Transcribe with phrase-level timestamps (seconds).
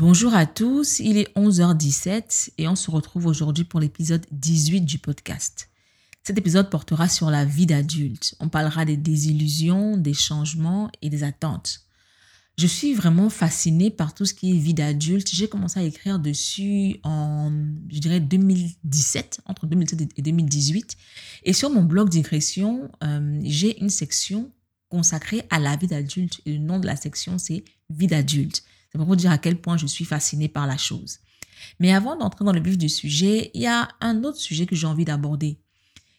[0.00, 5.00] Bonjour à tous, il est 11h17 et on se retrouve aujourd'hui pour l'épisode 18 du
[5.00, 5.70] podcast.
[6.22, 8.36] Cet épisode portera sur la vie d'adulte.
[8.38, 11.80] On parlera des désillusions, des changements et des attentes.
[12.56, 15.28] Je suis vraiment fascinée par tout ce qui est vie d'adulte.
[15.32, 17.50] J'ai commencé à écrire dessus en,
[17.90, 20.96] je dirais, 2017, entre 2017 et 2018.
[21.42, 24.52] Et sur mon blog digression, euh, j'ai une section
[24.90, 26.40] consacrée à la vie d'adulte.
[26.46, 28.62] Le nom de la section, c'est Vie d'adulte.
[28.90, 31.18] C'est pour vous dire à quel point je suis fascinée par la chose.
[31.80, 34.76] Mais avant d'entrer dans le vif du sujet, il y a un autre sujet que
[34.76, 35.58] j'ai envie d'aborder.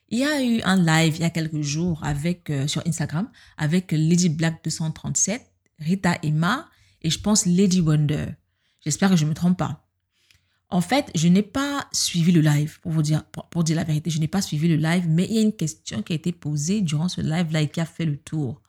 [0.09, 3.29] Il y a eu un live il y a quelques jours avec, euh, sur Instagram
[3.57, 5.45] avec Lady Black 237
[5.79, 6.67] Rita Emma
[7.01, 8.25] et je pense Lady Wonder.
[8.81, 9.85] J'espère que je ne me trompe pas.
[10.71, 14.11] En fait, je n'ai pas suivi le live, pour vous dire, pour, dire la vérité,
[14.11, 16.31] je n'ai pas suivi le live, mais il y a une question qui a été
[16.31, 18.61] posée durant ce live-là et qui a fait le tour.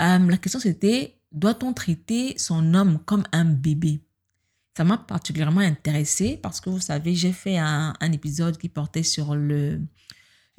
[0.00, 4.00] Euh, la question c'était, doit-on traiter son homme comme un bébé?
[4.76, 9.34] Ça m'a particulièrement intéressée parce que vous savez, j'ai fait un, épisode qui portait sur
[9.34, 9.80] le,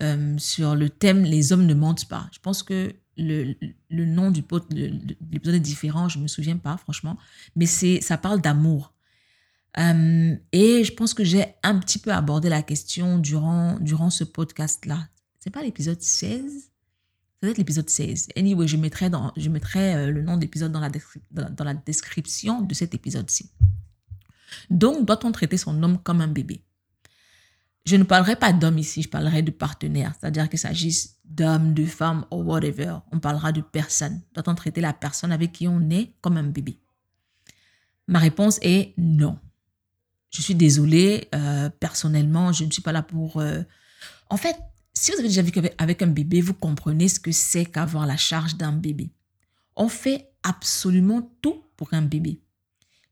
[0.02, 2.30] euh, sur le thème Les hommes ne mentent pas.
[2.31, 3.55] Je pense que le,
[3.89, 7.17] le nom du l'épisode est différent, je me souviens pas franchement,
[7.55, 8.94] mais ça parle d'amour.
[9.78, 14.23] Euh, et je pense que j'ai un petit peu abordé la question durant, durant ce
[14.23, 15.08] podcast-là.
[15.39, 16.72] C'est pas l'épisode 16
[17.48, 18.28] Ça doit être l'épisode 16.
[18.36, 20.90] Anyway, je mettrai, dans, je mettrai euh, le nom d'épisode dans la,
[21.31, 23.50] dans la description de cet épisode-ci.
[24.70, 26.62] Donc, doit-on traiter son homme comme un bébé?
[27.86, 31.86] Je ne parlerai pas d'homme ici, je parlerai de partenaire, c'est-à-dire qu'il s'agisse d'homme, de
[31.86, 32.98] femme ou whatever.
[33.14, 34.20] On parlera de personne.
[34.34, 36.82] Doit-on traiter la personne avec qui on est comme un bébé?
[38.09, 39.39] Ma réponse est non.
[40.32, 43.38] Je suis désolée, euh, personnellement, je ne suis pas là pour...
[43.38, 43.61] Euh,
[44.30, 44.58] en fait,
[44.98, 48.17] si vous avez déjà vécu avec un bébé, vous comprenez ce que c'est qu'avoir la
[48.17, 49.12] charge d'un bébé.
[49.76, 52.42] On fait absolument tout pour un bébé.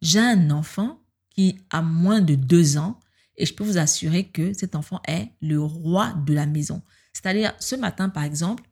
[0.02, 3.00] J'ai un enfant qui a moins de deux ans
[3.38, 6.82] et je peux vous assurer que cet enfant est le roi de la maison.
[7.14, 8.64] C'est-à-dire, ce matin, par exemple,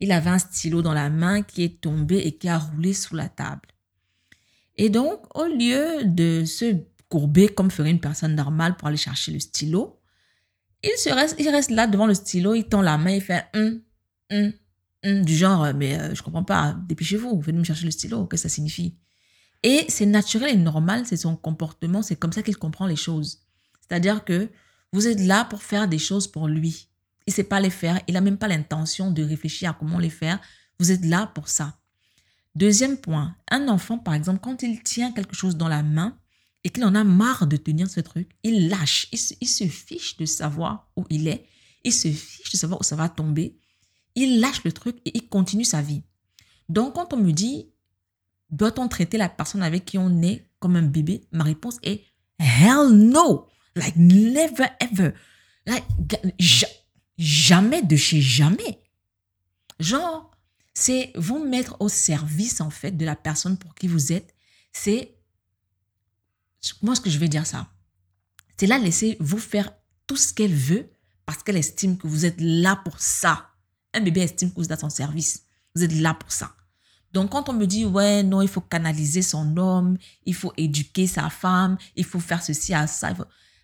[0.00, 3.14] il avait un stylo dans la main qui est tombé et qui a roulé sous
[3.14, 3.68] la table.
[4.76, 6.76] Et donc, au lieu de se
[7.08, 10.00] courber comme ferait une personne normale pour aller chercher le stylo,
[10.84, 13.44] il, se reste, il reste là devant le stylo, il tend la main, il fait
[13.54, 13.80] hum,
[14.30, 14.52] hum,
[15.04, 18.44] hum, du genre, mais euh, je comprends pas, dépêchez-vous, venez me chercher le stylo, qu'est-ce
[18.44, 18.96] que ça signifie?
[19.62, 23.40] Et c'est naturel et normal, c'est son comportement, c'est comme ça qu'il comprend les choses.
[23.80, 24.50] C'est-à-dire que
[24.92, 26.88] vous êtes là pour faire des choses pour lui.
[27.26, 29.98] Il ne sait pas les faire, il n'a même pas l'intention de réfléchir à comment
[29.98, 30.38] les faire.
[30.78, 31.78] Vous êtes là pour ça.
[32.54, 36.16] Deuxième point, un enfant, par exemple, quand il tient quelque chose dans la main
[36.64, 40.24] et qu'il en a marre de tenir ce truc, il lâche, il se, fiche de
[40.24, 41.46] savoir où il est,
[41.84, 43.58] il se fiche de savoir où ça va tomber,
[44.14, 46.02] il lâche le truc et il continue sa vie.
[46.70, 47.68] Donc, quand on me dit,
[48.50, 52.04] doit-on traiter la personne avec qui on est comme un bébé, ma réponse est,
[52.38, 53.46] hell no!
[53.76, 55.12] Like never ever.
[55.66, 55.84] Like
[57.18, 58.80] jamais de chez jamais.
[59.80, 60.30] Genre,
[60.74, 64.34] c'est vous mettre au service en fait de la personne pour qui vous êtes.
[64.72, 65.16] C'est
[66.82, 67.68] moi ce que je vais dire ça.
[68.56, 69.72] C'est là laisser vous faire
[70.06, 70.90] tout ce qu'elle veut
[71.26, 73.50] parce qu'elle estime que vous êtes là pour ça.
[73.92, 75.44] Un bébé estime que vous êtes à son service.
[75.74, 76.54] Vous êtes là pour ça.
[77.12, 81.06] Donc, quand on me dit, ouais, non, il faut canaliser son homme, il faut éduquer
[81.06, 83.14] sa femme, il faut faire ceci à ça,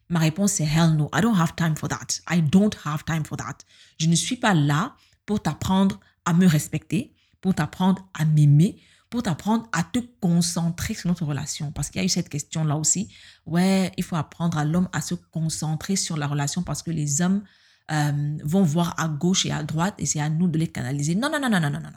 [0.08, 1.08] Ma réponse est hell no.
[1.14, 2.20] I don't have time for that.
[2.28, 3.58] I don't have time for that.
[3.98, 8.80] Je ne suis pas là pour t'apprendre à me respecter, pour t'apprendre à m'aimer,
[9.10, 11.72] pour t'apprendre à te concentrer sur notre relation.
[11.72, 13.12] Parce qu'il y a eu cette question-là aussi.
[13.44, 17.20] Ouais, il faut apprendre à l'homme à se concentrer sur la relation parce que les
[17.20, 17.42] hommes
[17.90, 21.16] euh, vont voir à gauche et à droite et c'est à nous de les canaliser.
[21.16, 21.90] Non, non, non, non, non, non, non.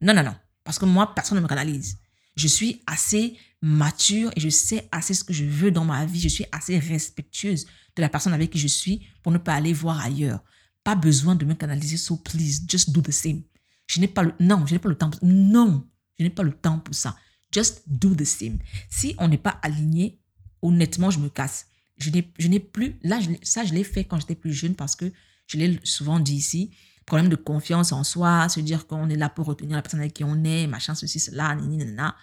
[0.00, 0.34] Non, non, non.
[0.64, 1.98] Parce que moi, personne ne me canalise.
[2.36, 6.18] Je suis assez mature et je sais assez ce que je veux dans ma vie.
[6.18, 7.64] Je suis assez respectueuse
[7.94, 10.42] de la personne avec qui je suis pour ne pas aller voir ailleurs.
[10.82, 13.42] Pas besoin de me canaliser, so please, just do the same.
[13.86, 15.10] Je n'ai pas non, je n'ai pas le temps.
[15.22, 15.86] Non,
[16.18, 17.16] je n'ai pas le temps pour ça.
[17.52, 18.58] Just do the same.
[18.90, 20.20] Si on n'est pas aligné,
[20.62, 21.66] honnêtement, je me casse.
[21.96, 25.12] Je n'ai, plus, là, ça, je l'ai fait quand j'étais plus jeune parce que
[25.46, 26.74] je l'ai souvent dit ici,
[27.06, 30.14] problème de confiance en soi, se dire qu'on est là pour retenir la personne avec
[30.14, 32.16] qui on est, machin, ceci, cela, nanana.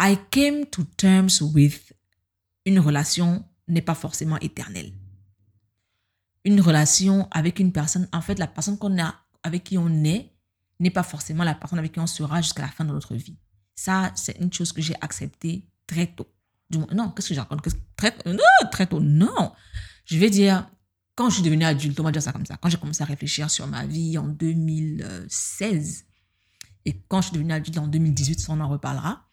[0.00, 1.92] I came to terms with
[2.64, 4.92] une relation n'est pas forcément éternelle.
[6.44, 10.31] Une relation avec une personne, en fait, la personne qu'on a, avec qui on est,
[10.82, 13.36] n'est pas forcément la personne avec qui on sera jusqu'à la fin de notre vie.
[13.74, 16.28] Ça, c'est une chose que j'ai acceptée très tôt.
[16.70, 17.66] non, qu'est-ce que j'ai raconte?
[17.96, 19.52] Très, non, très tôt, non.
[20.04, 20.68] Je vais dire,
[21.14, 23.06] quand je suis devenue adulte, on va dire ça comme ça, quand j'ai commencé à
[23.06, 26.04] réfléchir sur ma vie en 2016,
[26.84, 29.28] et quand je suis devenue adulte en 2018, on en reparlera,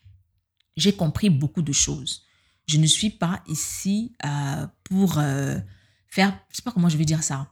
[0.77, 2.23] j'ai compris beaucoup de choses.
[2.67, 5.57] Je ne suis pas ici euh, pour euh,
[6.07, 7.51] faire, je sais pas comment je vais dire ça.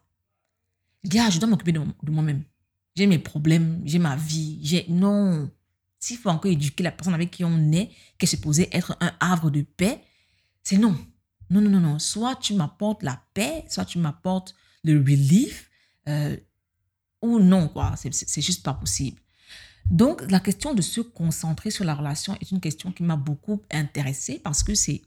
[1.03, 2.44] Gars, je dois m'occuper de moi-même.
[2.97, 5.51] J'ai mes problèmes, j'ai ma vie, j'ai non.
[5.99, 9.11] S'il faut encore éduquer la personne avec qui on est, qui est supposée être un
[9.19, 10.01] havre de paix,
[10.63, 10.97] c'est non.
[11.51, 11.99] Non, non, non, non.
[11.99, 15.69] Soit tu m'apportes la paix, soit tu m'apportes le relief,
[16.07, 16.35] euh,
[17.21, 17.94] ou non, quoi.
[17.97, 19.21] C'est juste pas possible.
[19.91, 23.61] Donc, la question de se concentrer sur la relation est une question qui m'a beaucoup
[23.69, 25.03] intéressée parce que c'est.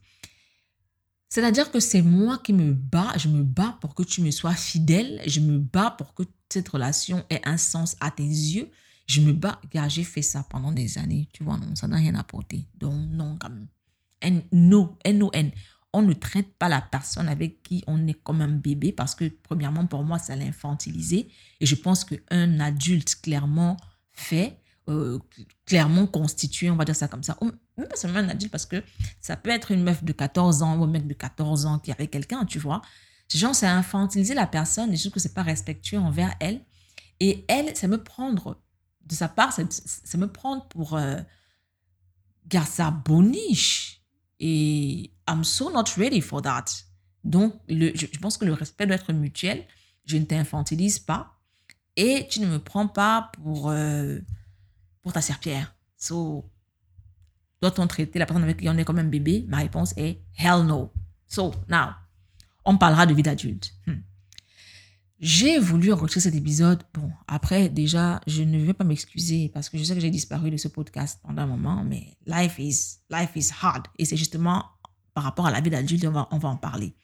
[1.30, 4.54] C'est-à-dire que c'est moi qui me bats, je me bats pour que tu me sois
[4.54, 8.68] fidèle, je me bats pour que cette relation ait un sens à tes yeux,
[9.06, 9.60] je me bats.
[9.70, 12.66] Car j'ai fait ça pendant des années, tu vois, non, ça n'a rien apporté.
[12.74, 13.68] Donc, non, quand même.
[14.20, 15.52] N-O-N.
[15.92, 19.24] On ne traite pas la personne avec qui on est comme un bébé parce que,
[19.42, 21.28] premièrement, pour moi, ça l'infantiliser.
[21.60, 23.76] Et je pense qu'un adulte clairement
[24.12, 24.58] fait
[24.90, 25.18] euh,
[25.66, 27.36] clairement constitué, on va dire ça comme ça.
[27.76, 28.82] même pas seulement un adulte, parce que
[29.20, 31.92] ça peut être une meuf de 14 ans ou un mec de 14 ans qui
[31.92, 32.82] avec quelqu'un, tu vois.
[33.32, 36.60] Genre, c'est infantiliser la personne et je trouve que c'est pas respectueux envers elle.
[37.20, 38.60] Et elle, ça me prendre,
[39.06, 39.62] de sa part, ça,
[40.18, 41.20] me prendre pour euh,
[43.04, 44.02] boniche.
[44.40, 46.64] Et I'm so not ready for that.
[47.22, 49.64] Donc, je, pense que le respect doit être mutuel.
[50.06, 51.38] Je ne t'infantilise pas.
[51.96, 53.68] Et tu ne me prends pas pour...
[53.70, 54.18] Euh,
[55.02, 55.74] pour ta serpillère.
[55.96, 56.50] So,
[57.60, 59.44] doit-on traiter la personne avec qui on est comme un bébé?
[59.48, 60.92] Ma réponse est hell no.
[61.26, 61.90] So, now,
[62.64, 63.72] on parlera de vie d'adulte.
[63.86, 64.00] Hmm.
[65.20, 66.82] J'ai voulu enregistrer cet épisode.
[66.94, 70.50] Bon, après, déjà, je ne vais pas m'excuser parce que je sais que j'ai disparu
[70.50, 73.86] de ce podcast pendant un moment, mais life is, life is hard.
[73.98, 74.64] Et c'est justement
[75.12, 76.94] par rapport à la vie d'adulte, on va, on va en parler.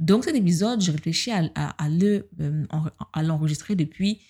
[0.00, 2.66] Donc, cet épisode, je réfléchis à, à, le, euh,
[3.12, 4.20] à l'enregistrer depuis,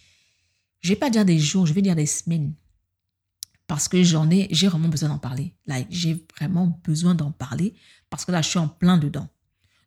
[0.81, 2.53] je ne vais pas dire des jours, je vais dire des semaines
[3.73, 5.55] parce que j'en ai, j'ai vraiment besoin d'en parler.
[5.65, 7.75] Like, j'ai vraiment besoin d'en parler
[8.11, 9.31] parce que là, je suis en plein dedans.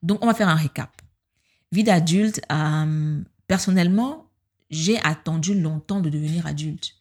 [0.02, 1.04] Donc, on va faire un récap.
[1.72, 4.32] Vie d'adulte, euh, personnellement,
[4.72, 6.96] j'ai attendu longtemps de devenir adulte.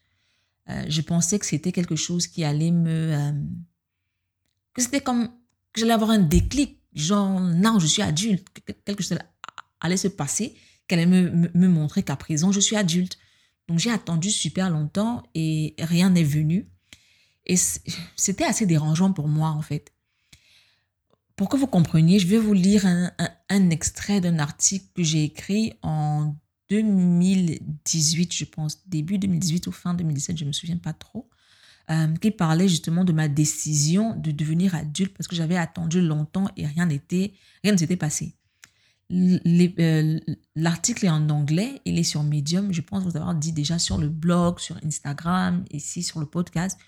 [0.69, 3.15] Euh, je pensais que c'était quelque chose qui allait me...
[3.15, 3.33] Euh,
[4.75, 5.29] que c'était comme...
[5.73, 6.83] que j'allais avoir un déclic.
[6.93, 8.47] Genre, non, je suis adulte.
[8.85, 9.19] Quelque chose
[9.81, 10.55] allait se passer,
[10.87, 13.17] qu'elle allait me montrer qu'à présent, je suis adulte.
[13.69, 16.69] Donc, j'ai attendu super longtemps et rien n'est venu.
[17.47, 17.57] Et
[18.17, 19.93] c'était assez dérangeant pour moi, en fait.
[21.37, 25.75] Pour que vous compreniez, je vais vous lire un, extrait d'un article que j'ai écrit
[25.83, 26.37] en
[26.71, 31.29] 2018, je pense, début 2018 ou fin 2017, je ne me souviens pas trop,
[31.91, 36.49] euh, qui parlait justement de ma décision de devenir adulte parce que j'avais attendu longtemps
[36.57, 38.37] et rien n'était, rien ne s'était passé.
[39.13, 40.19] Euh,
[40.57, 43.99] l'article est en anglais, il est sur Medium, je pense vous avoir dit déjà sur
[43.99, 46.79] le blog, sur Instagram, ici sur le podcast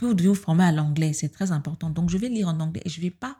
[0.00, 1.12] que vous devez vous former à l'anglais.
[1.12, 1.90] C'est très important.
[1.90, 3.36] Donc, je vais lire en anglais et je ne vais pas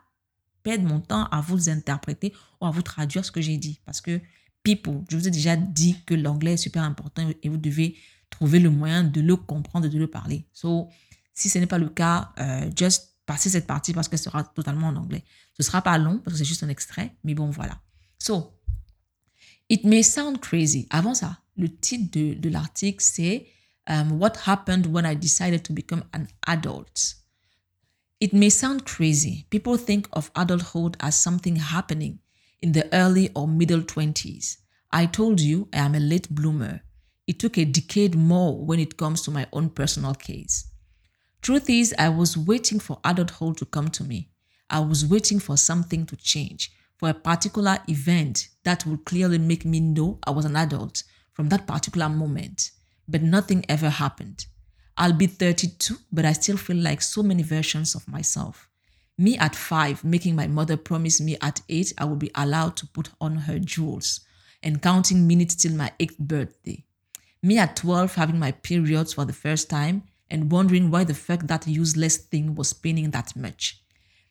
[0.61, 3.81] perdre mon temps à vous interpréter ou à vous traduire ce que j'ai dit.
[3.83, 4.21] Parce que,
[4.61, 7.97] people, je vous ai déjà dit que l'anglais est super important et vous devez
[8.29, 10.45] trouver le moyen de le comprendre de le parler.
[10.53, 10.87] So,
[11.33, 14.89] si ce n'est pas le cas, euh, just passez cette partie parce qu'elle sera totalement
[14.89, 15.23] en anglais.
[15.53, 17.81] Ce ne sera pas long parce que c'est juste un extrait, mais bon, voilà.
[18.19, 18.53] So,
[19.67, 20.85] it may sound crazy.
[20.91, 23.47] Avant ça, le titre de, de l'article, c'est
[23.91, 27.15] um, what happened when I decided to become an adult.
[28.21, 29.47] It may sound crazy.
[29.49, 32.19] People think of adulthood as something happening
[32.61, 34.57] in the early or middle 20s.
[34.93, 36.81] I told you I am a late bloomer.
[37.27, 40.69] It took a decade more when it comes to my own personal case.
[41.41, 44.29] Truth is, I was waiting for adulthood to come to me.
[44.69, 49.65] I was waiting for something to change, for a particular event that would clearly make
[49.65, 52.71] me know I was an adult from that particular moment
[53.07, 54.45] but nothing ever happened.
[54.97, 58.69] I'll be 32, but I still feel like so many versions of myself.
[59.17, 62.87] Me at five, making my mother promise me at eight I would be allowed to
[62.87, 64.21] put on her jewels,
[64.63, 66.83] and counting minutes till my eighth birthday.
[67.43, 71.41] Me at 12, having my periods for the first time, and wondering why the fuck
[71.47, 73.83] that useless thing was paining that much.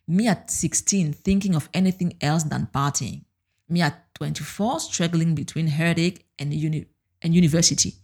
[0.09, 3.25] Me at 16, thinking of anything else than partying.
[3.69, 6.87] Me at 24, struggling between heartache and, uni-
[7.23, 7.95] and university.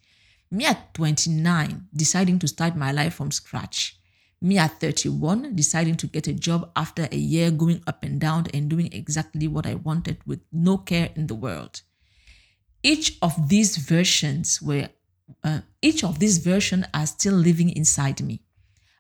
[0.51, 3.99] Me at 29, deciding to start my life from scratch.
[4.41, 8.47] Me at 31, deciding to get a job after a year going up and down
[8.55, 11.81] and doing exactly what I wanted with no care in the world.
[12.83, 14.89] Each of these versions were,
[15.43, 18.43] uh, each of these versions are still living inside me.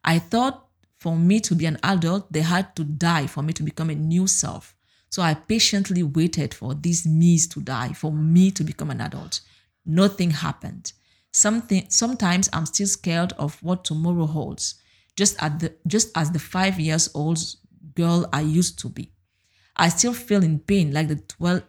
[0.03, 0.67] I thought
[0.99, 3.95] for me to be an adult, they had to die for me to become a
[3.95, 4.75] new self.
[5.11, 9.41] So I patiently waited for these me's to die, for me to become an adult.
[9.85, 10.93] Nothing happened.
[11.37, 14.77] Something, sometimes I'm still scared of what tomorrow holds.
[15.17, 17.39] Just, at the, just as the five years old
[17.95, 19.13] girl I used to be.
[19.77, 21.63] I still feel in pain like the 12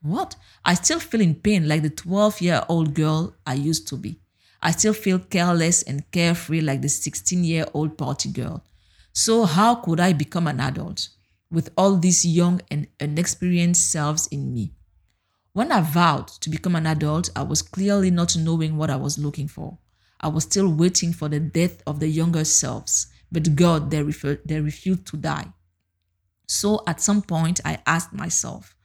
[0.00, 0.36] what?
[0.64, 4.18] I still feel in pain like the 12 year old girl I used to be.
[4.62, 8.64] I still feel careless and carefree like the 16 year old party girl.
[9.12, 11.10] So, how could I become an adult
[11.50, 14.72] with all these young and inexperienced selves in me?
[15.58, 19.18] When I vowed to become an adult, I was clearly not knowing what I was
[19.18, 19.76] looking for.
[20.20, 24.40] I was still waiting for the death of the younger selves, but God, they, refer-
[24.44, 25.52] they refused to die.
[26.46, 28.76] So at some point, I asked myself,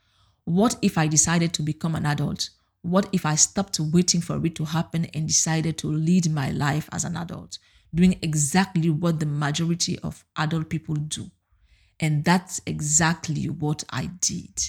[0.46, 2.50] what if I decided to become an adult?
[2.82, 6.90] What if I stopped waiting for it to happen and decided to lead my life
[6.92, 7.60] as an adult,
[7.94, 11.30] doing exactly what the majority of adult people do?
[12.00, 14.60] And that's exactly what I did.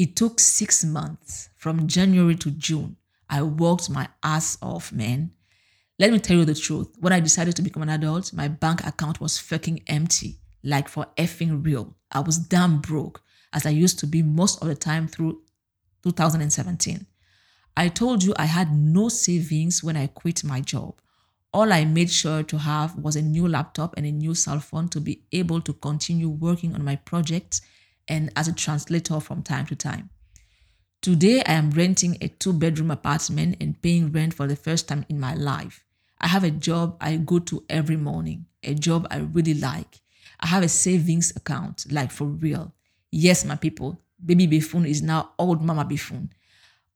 [0.00, 2.96] It took six months from January to June.
[3.28, 5.32] I worked my ass off, man.
[5.98, 6.88] Let me tell you the truth.
[7.00, 11.08] When I decided to become an adult, my bank account was fucking empty like for
[11.18, 11.94] effing real.
[12.10, 13.20] I was damn broke
[13.52, 15.42] as I used to be most of the time through
[16.02, 17.06] 2017.
[17.76, 20.94] I told you I had no savings when I quit my job.
[21.52, 24.88] All I made sure to have was a new laptop and a new cell phone
[24.88, 27.60] to be able to continue working on my projects
[28.10, 30.10] and as a translator from time to time.
[31.00, 35.06] Today, I am renting a two bedroom apartment and paying rent for the first time
[35.08, 35.82] in my life.
[36.20, 40.00] I have a job I go to every morning, a job I really like.
[40.40, 42.74] I have a savings account, like for real.
[43.10, 46.30] Yes, my people, baby buffoon is now old mama buffoon.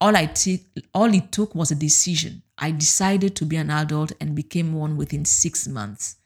[0.01, 2.43] All I t- all it took was a decision.
[2.59, 6.17] I decided to be an adult and became one within six months.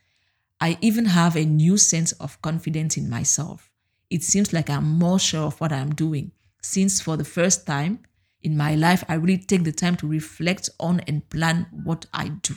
[0.61, 3.68] I even have a new sense of confidence in myself.
[4.11, 6.31] It seems like I'm more sure of what I'm doing,
[6.63, 7.99] since for the first time
[8.43, 12.29] in my life, I really take the time to reflect on and plan what I
[12.29, 12.55] do.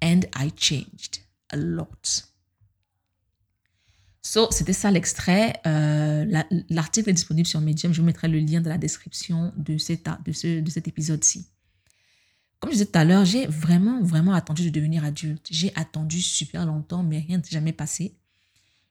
[0.00, 1.20] And I changed
[1.52, 2.24] a lot.
[4.22, 5.54] So, c'était ça l'extrait.
[5.66, 6.24] Euh,
[6.68, 7.92] l'article est disponible sur Medium.
[7.92, 11.46] Je vous mettrai le lien dans la description de, cet, de, ce, de cet épisode-ci.
[12.58, 15.46] Comme je disais tout à l'heure, j'ai vraiment, vraiment attendu de devenir adulte.
[15.50, 18.16] J'ai attendu super longtemps, mais rien n'est jamais passé.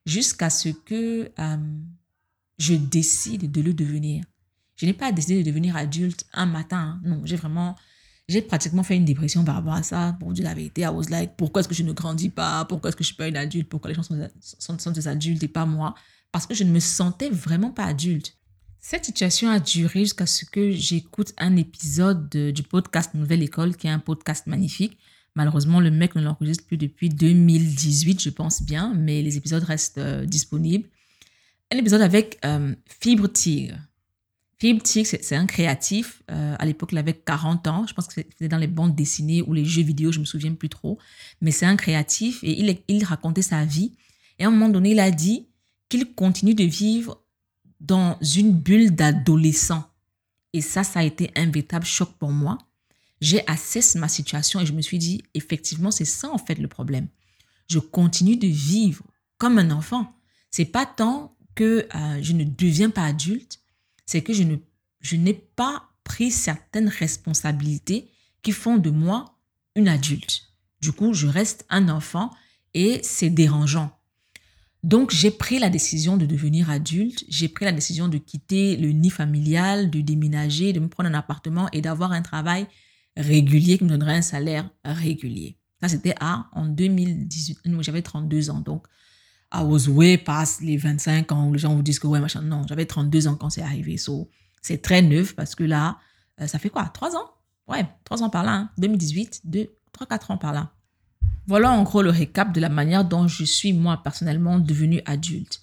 [0.05, 1.57] Jusqu'à ce que euh,
[2.57, 4.23] je décide de le devenir.
[4.75, 6.99] Je n'ai pas décidé de devenir adulte un matin.
[7.03, 7.75] Non, j'ai vraiment
[8.27, 10.17] j'ai pratiquement fait une dépression par rapport à ça.
[10.19, 12.65] Pour dire la vérité, I was like, pourquoi est-ce que je ne grandis pas?
[12.65, 13.69] Pourquoi est-ce que je suis pas une adulte?
[13.69, 15.93] Pourquoi les gens sont, sont, des adultes et pas moi?
[16.31, 18.35] Parce que je ne me sentais vraiment pas adulte.
[18.79, 23.87] Cette situation a duré jusqu'à ce que j'écoute un épisode du podcast Nouvelle École, qui
[23.87, 24.97] est un podcast magnifique.
[25.35, 29.97] Malheureusement, le mec ne l'enregistre plus depuis 2018, je pense bien, mais les épisodes restent
[29.97, 30.87] euh, disponibles.
[31.71, 33.77] Un épisode avec euh, Fibre Tigre.
[34.57, 36.23] Philippe Tig, c'est un créatif.
[36.31, 37.85] Euh, à l'époque, il avait 40 ans.
[37.87, 40.53] Je pense que c'était dans les bandes dessinées ou les jeux vidéo, je me souviens
[40.53, 40.97] plus trop.
[41.41, 43.91] Mais c'est un créatif et il, il racontait sa vie.
[44.39, 45.47] Et à un moment donné, il a dit
[45.89, 47.21] qu'il continue de vivre
[47.81, 49.83] dans une bulle d'adolescent.
[50.53, 52.57] Et ça, ça a été un véritable choc pour moi.
[53.21, 56.67] J'ai assessé ma situation et je me suis dit, effectivement, c'est ça en fait le
[56.67, 57.07] problème.
[57.67, 59.03] Je continue de vivre
[59.37, 60.13] comme un enfant.
[60.51, 63.59] C'est pas tant que euh, je ne deviens pas adulte,
[64.05, 64.57] c'est que je ne
[65.01, 68.09] je n'ai pas pris certaines responsabilités
[68.41, 69.37] qui font de moi
[69.75, 70.49] une adulte.
[70.81, 72.31] Du coup, je reste un enfant
[72.73, 73.91] et c'est dérangeant.
[74.83, 77.23] Donc, j'ai pris la décision de devenir adulte.
[77.27, 81.15] J'ai pris la décision de quitter le nid familial, de déménager, de me prendre un
[81.15, 82.67] appartement et d'avoir un travail
[83.17, 85.57] régulier qui me donnerait un salaire régulier.
[85.81, 87.59] Ça, c'était à, en 2018.
[87.81, 88.59] J'avais 32 ans.
[88.59, 88.87] Donc,
[89.53, 92.41] I was way past les 25 ans où les gens vous disent que ouais, machin.
[92.41, 93.97] Non, j'avais 32 ans quand c'est arrivé.
[93.97, 94.29] So,
[94.61, 95.97] c'est très neuf parce que là,
[96.41, 96.85] euh, ça fait quoi?
[96.85, 97.29] 3 ans?
[97.67, 98.69] Ouais, 3 ans par là.
[98.77, 100.71] 2018, 2, 3, 4 ans par là.
[101.47, 105.61] Voilà en gros le récap de la manière dont je suis moi personnellement devenue adulte.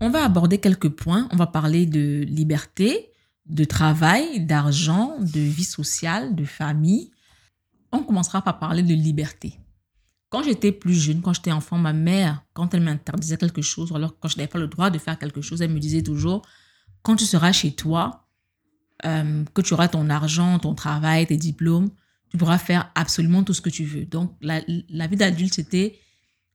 [0.00, 1.28] On va aborder quelques points.
[1.32, 3.11] On va parler de liberté,
[3.46, 7.10] de travail, d'argent, de vie sociale, de famille.
[7.90, 9.58] On commencera par parler de liberté.
[10.28, 14.18] Quand j'étais plus jeune, quand j'étais enfant, ma mère, quand elle m'interdisait quelque chose, alors
[14.18, 16.42] quand je n'avais pas le droit de faire quelque chose, elle me disait toujours,
[17.02, 18.26] quand tu seras chez toi,
[19.04, 21.90] euh, que tu auras ton argent, ton travail, tes diplômes,
[22.30, 24.06] tu pourras faire absolument tout ce que tu veux.
[24.06, 25.98] Donc, la, la vie d'adulte, c'était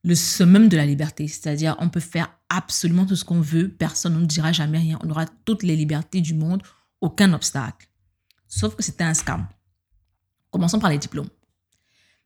[0.03, 1.27] le summum de la liberté.
[1.27, 4.97] C'est-à-dire, on peut faire absolument tout ce qu'on veut, personne ne nous dira jamais rien.
[5.03, 6.63] On aura toutes les libertés du monde,
[7.01, 7.87] aucun obstacle.
[8.47, 9.47] Sauf que c'était un scam.
[10.51, 11.29] Commençons par les diplômes.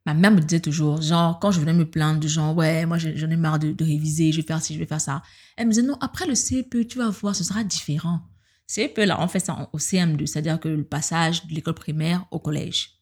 [0.06, 2.98] Ma mère me disait toujours, genre, quand je venais me plaindre du genre, ouais, moi
[2.98, 5.22] j'en ai marre de, réviser, je vais faire ci, je vais faire ça.
[5.58, 8.22] Elle me disait, non, après le CEP, tu vas voir, ce sera différent.
[8.66, 12.40] CEP, là, on fait ça au CM2, c'est-à-dire que le passage de l'école primaire au
[12.40, 13.02] collège.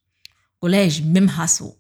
[0.60, 1.72] Collège, même hassle.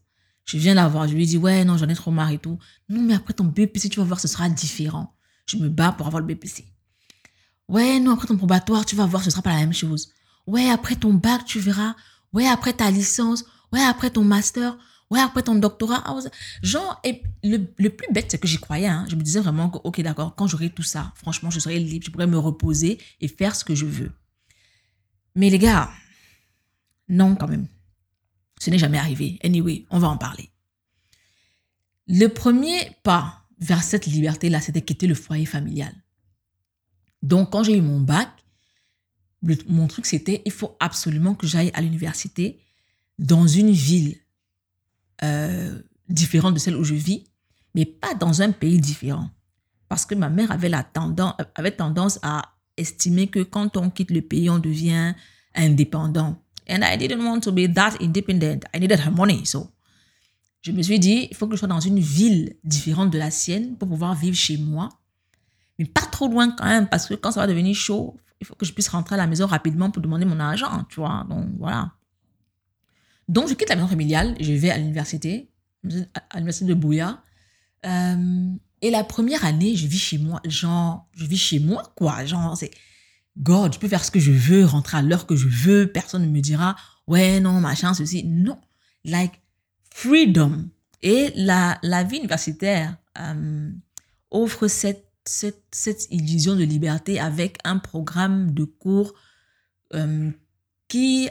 [0.46, 2.58] Je viens la voir, je lui dis, ouais, non, j'en ai trop marre et tout.
[2.88, 5.16] Non, mais après ton BPC, tu vas voir, ce sera différent.
[5.46, 6.66] Je me bats pour avoir le BPC.
[7.70, 10.12] Ouais, non, après ton probatoire, tu vas voir, ce sera pas la même chose.
[10.48, 11.96] Ouais, après ton bac, tu verras.
[12.34, 13.46] Ouais, après ta licence.
[13.72, 14.76] Ouais, après ton master.
[15.12, 16.04] Ouais, après ton doctorat.
[16.06, 16.18] Ah,
[16.64, 18.88] genre, et le, le plus bête, c'est que j'y croyais.
[18.88, 19.06] Hein.
[19.10, 22.06] Je me disais vraiment que, ok, d'accord, quand j'aurai tout ça, franchement, je serai libre,
[22.06, 24.12] je pourrai me reposer et faire ce que je veux.
[25.36, 25.92] Mais les gars,
[27.08, 27.68] non, quand même.
[28.60, 29.40] Ce n'est jamais arrivé.
[29.44, 30.50] Anyway, on va en parler.
[32.08, 35.94] Le premier pas vers cette liberté-là, c'était quitter le foyer familial.
[37.22, 38.30] Donc, quand j'ai eu mon bac,
[39.68, 42.60] mon truc, c'était, il faut absolument que j'aille à l'université
[43.18, 44.18] dans une ville
[45.24, 47.26] euh, différente de celle où je vis,
[47.76, 49.30] mais pas dans un pays différent.
[49.88, 54.12] Parce que ma mère avait, la tendance, avait tendance à estimer que quand on quitte
[54.12, 55.14] le pays, on devient
[55.56, 56.42] indépendant.
[56.70, 58.66] And I didn't want to be that independent.
[58.74, 59.44] I needed her money.
[59.46, 59.72] So,
[60.62, 63.32] je me suis dit, il faut que je sois dans une ville différente de la
[63.32, 64.90] sienne pour pouvoir vivre chez moi
[65.80, 68.56] mais pas trop loin quand même, parce que quand ça va devenir chaud, il faut
[68.56, 71.26] que je puisse rentrer à la maison rapidement pour demander mon argent, tu vois.
[71.30, 71.94] Donc, voilà.
[73.28, 75.50] Donc, je quitte la maison familiale, je vais à l'université,
[76.30, 77.22] à l'université de Bouya.
[77.86, 82.26] Euh, et la première année, je vis chez moi, genre, je vis chez moi, quoi.
[82.26, 82.72] Genre, c'est,
[83.38, 86.24] God, je peux faire ce que je veux, rentrer à l'heure que je veux, personne
[86.24, 86.76] ne me dira,
[87.08, 88.26] ouais, non, machin, ceci.
[88.26, 88.60] Non.
[89.06, 89.42] Like,
[89.94, 90.70] freedom.
[91.02, 93.72] Et la, la vie universitaire euh,
[94.32, 99.14] offre cette cette, illusion de liberté avec un programme de cours
[99.94, 100.32] euh,
[100.88, 101.30] qui,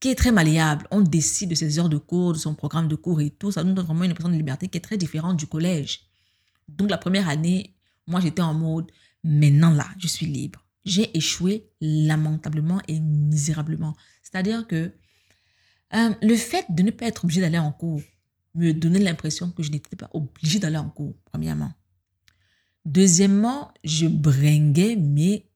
[0.00, 0.86] qui est très malléable.
[0.90, 3.50] On décide de ses heures de cours, de son programme de cours et tout.
[3.50, 6.02] Ça nous donne vraiment une impression de liberté qui est très différente du collège.
[6.68, 7.74] Donc la première année,
[8.06, 8.90] moi j'étais en mode,
[9.24, 10.64] maintenant là, je suis libre.
[10.84, 13.96] J'ai échoué lamentablement et misérablement.
[14.22, 14.92] C'est-à-dire que
[15.94, 18.02] euh, le fait de ne pas être obligé d'aller en cours
[18.54, 21.72] me donnait l'impression que je n'étais pas obligé d'aller en cours, premièrement.
[22.88, 25.46] Deuxièmement, je bringuais, mais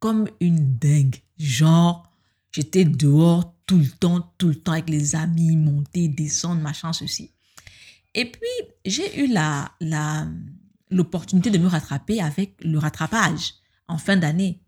[0.00, 1.14] comme une dingue.
[1.38, 2.12] Genre,
[2.50, 7.30] j'étais dehors tout le temps, tout le temps avec les amis, monter, descendre, machin, ceci.
[8.12, 9.70] Et puis, j'ai eu la,
[10.90, 13.54] l'opportunité de me rattraper avec le rattrapage
[13.86, 14.60] en fin d'année.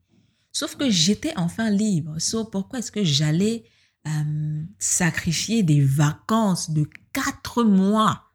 [0.53, 2.21] Sauf que j'étais enfin libre.
[2.21, 3.64] Sauf pourquoi est-ce que j'allais
[4.07, 8.31] euh, sacrifier des vacances de quatre mois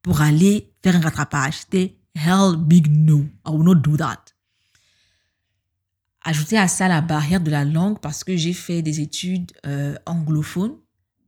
[0.00, 1.66] pour aller faire un rattrapage?
[2.20, 3.26] Hell big no.
[3.46, 4.34] I will not do that.
[6.22, 9.96] Ajouter à ça la barrière de la langue parce que j'ai fait des études euh,
[10.04, 10.76] anglophones.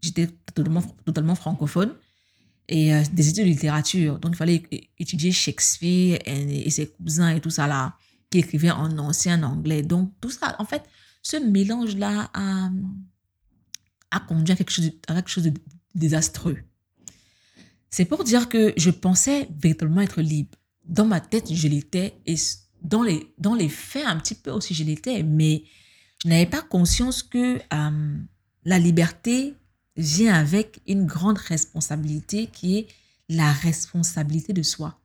[0.02, 1.94] J'étais totalement, totalement francophone
[2.68, 4.18] et euh, des études de littérature.
[4.18, 4.62] Donc, il fallait
[4.98, 7.96] étudier Shakespeare et, ses cousins et tout ça là,
[8.31, 9.83] qui écrivaient en ancien anglais.
[9.83, 10.83] Donc, tout ça, en fait,
[11.22, 15.55] ce mélange-là a conduit à quelque chose à quelque chose de
[15.94, 16.59] désastreux.
[17.88, 22.35] C'est pour dire que je pensais véritablement être libre dans ma tête, je l'étais et
[22.83, 25.64] dans les, dans les faits, un petit peu aussi, je l'étais, mais
[26.23, 28.18] je n'avais pas conscience que euh,
[28.64, 29.55] la liberté
[29.97, 32.87] vient avec une grande responsabilité qui est
[33.29, 34.99] la responsabilité de soi.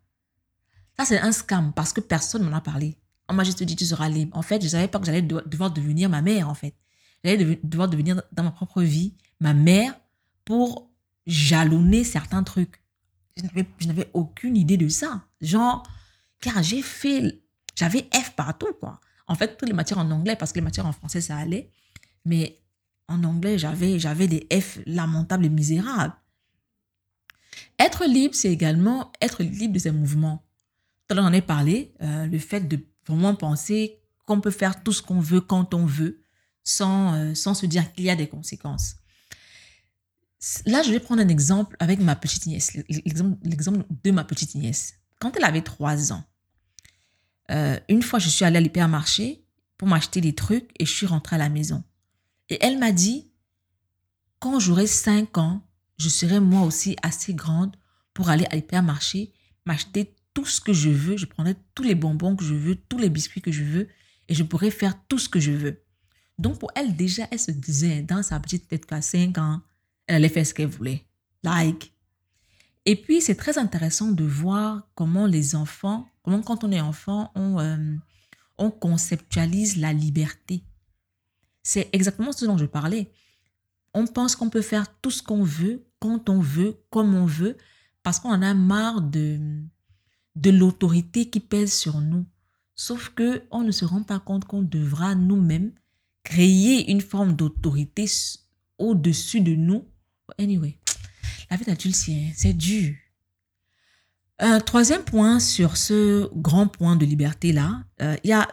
[0.98, 2.98] Ça, c'est un scam parce que personne ne m'en a parlé.
[3.30, 4.36] On m'a juste dit, tu seras libre.
[4.36, 6.74] En fait, je ne savais pas que j'allais devoir devenir ma mère, en fait.
[7.24, 9.94] J'allais devoir devenir dans ma propre vie ma mère
[10.46, 10.90] pour
[11.28, 12.82] jalonner certains trucs
[13.80, 15.24] je n'avais aucune idée de ça.
[15.42, 15.84] Genre,
[16.42, 17.42] car j'ai fait,
[17.76, 19.00] j'avais F partout, quoi.
[19.28, 21.70] En fait, toutes les matières en anglais, parce que les matières en français, ça allait.
[22.26, 22.60] Mais
[23.08, 26.16] en anglais, j'avais, j'avais des F lamentables et misérables.
[27.80, 30.44] Être libre, c'est également être libre de ses mouvements.
[31.08, 35.02] Tout j'en ai parlé, euh, le fait de vraiment penser qu'on peut faire tout ce
[35.02, 36.22] qu'on veut quand on veut,
[36.64, 38.96] sans, euh, sans se dire qu'il y a des conséquences.
[40.66, 42.74] Là, je vais prendre un exemple avec ma petite nièce,
[43.44, 44.96] l'exemple de ma petite nièce.
[45.20, 46.24] Quand elle avait trois ans,
[47.52, 49.44] euh, une fois, je suis allée à l'hypermarché
[49.78, 51.84] pour m'acheter des trucs et je suis rentrée à la maison.
[52.50, 53.32] Et elle m'a dit,
[54.40, 55.62] quand j'aurai cinq ans,
[55.98, 57.76] je serai moi aussi assez grande
[58.14, 59.34] pour aller à l'hypermarché,
[59.66, 62.98] m'acheter tout ce que je veux, je prendrai tous les bonbons que je veux, tous
[62.98, 63.88] les biscuits que je veux,
[64.28, 65.84] et je pourrai faire tout ce que je veux.
[66.38, 69.62] Donc pour elle, déjà, elle se disait dans sa petite tête qu'à cinq ans,
[70.06, 71.06] elle allait faire ce qu'elle voulait.
[71.44, 71.94] Like.
[72.90, 77.34] Et puis, c'est très intéressant de voir comment les enfants, comment quand on est enfant,
[77.36, 77.96] on, euh,
[78.58, 80.64] on conceptualise la liberté.
[81.64, 83.12] C'est exactement ce dont je parlais.
[83.94, 87.58] On pense qu'on peut faire tout ce qu'on veut, quand on veut, comme on veut,
[88.04, 89.38] parce qu'on en a marre de,
[90.38, 92.26] de l'autorité qui pèse sur nous.
[92.74, 95.74] Sauf que on ne se rend pas compte qu'on devra nous-mêmes
[96.24, 98.06] créer une forme d'autorité
[98.78, 99.84] au-dessus de nous
[100.38, 100.78] Anyway,
[101.50, 102.96] la vie d'adulte, c'est dur.
[104.40, 108.48] Un troisième point sur ce grand point de liberté-là, euh, il y a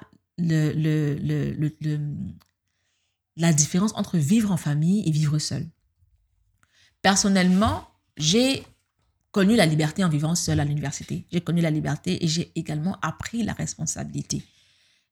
[3.36, 5.66] la différence entre vivre en famille et vivre seul.
[7.02, 8.64] Personnellement, j'ai
[9.30, 11.26] connu la liberté en vivant seul à l'université.
[11.30, 14.42] J'ai connu la liberté et j'ai également appris la responsabilité.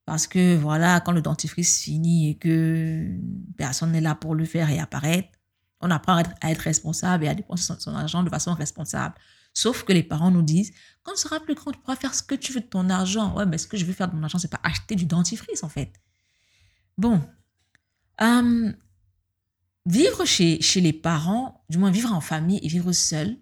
[0.05, 3.07] Parce que voilà, quand le dentifrice finit et que
[3.57, 5.29] personne n'est là pour le faire et apparaître,
[5.83, 9.15] on apprend à être, responsable et à dépenser son, argent de façon responsable.
[9.53, 10.71] Sauf que les parents nous disent,
[11.03, 13.35] quand tu seras plus grand, tu pourras faire ce que tu veux de ton argent.
[13.35, 15.63] Ouais, mais ce que je veux faire de mon argent, c'est pas acheter du dentifrice,
[15.63, 15.91] en fait.
[16.97, 17.21] Bon.
[18.21, 18.71] Euh,
[19.85, 23.37] vivre chez, chez les parents, du moins vivre en famille et vivre seul,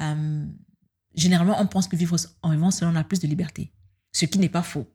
[0.00, 0.46] euh,
[1.14, 3.72] généralement, on pense que vivre en vivant seul, on a plus de liberté.
[4.12, 4.90] Ce qui n'est pas faux.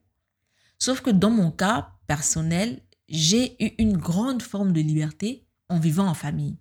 [0.80, 6.08] Sauf que dans mon cas personnel, j'ai eu une grande forme de liberté en vivant
[6.08, 6.58] en famille.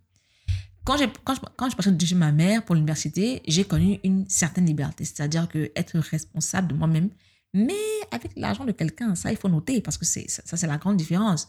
[0.84, 4.28] Quand, quand, je, quand je passais de chez ma mère pour l'université, j'ai connu une
[4.28, 7.10] certaine liberté, c'est-à-dire que être responsable de moi-même,
[7.52, 7.74] mais
[8.10, 10.96] avec l'argent de quelqu'un, ça il faut noter parce que c'est ça, c'est la grande
[10.96, 11.48] différence.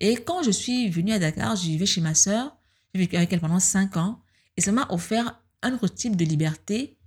[0.00, 2.56] Et quand je suis venue à Dakar, je vivais chez ma sœur,
[2.94, 4.20] j'ai vécu avec elle pendant cinq ans,
[4.56, 6.98] et ça m'a offert un autre type de liberté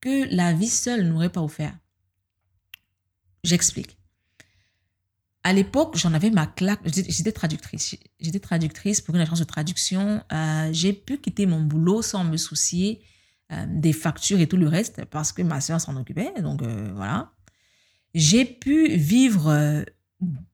[0.00, 1.76] que la vie seule n'aurait pas offert.
[3.44, 3.99] J'explique
[5.42, 6.80] à l'époque, j'en avais ma claque.
[6.84, 7.96] J'étais traductrice.
[8.20, 10.22] J'étais traductrice pour une agence de traduction.
[10.32, 13.00] Euh, j'ai pu quitter mon boulot sans me soucier
[13.52, 16.32] euh, des factures et tout le reste parce que ma soeur s'en occupait.
[16.42, 17.32] Donc euh, voilà.
[18.12, 19.84] J'ai pu vivre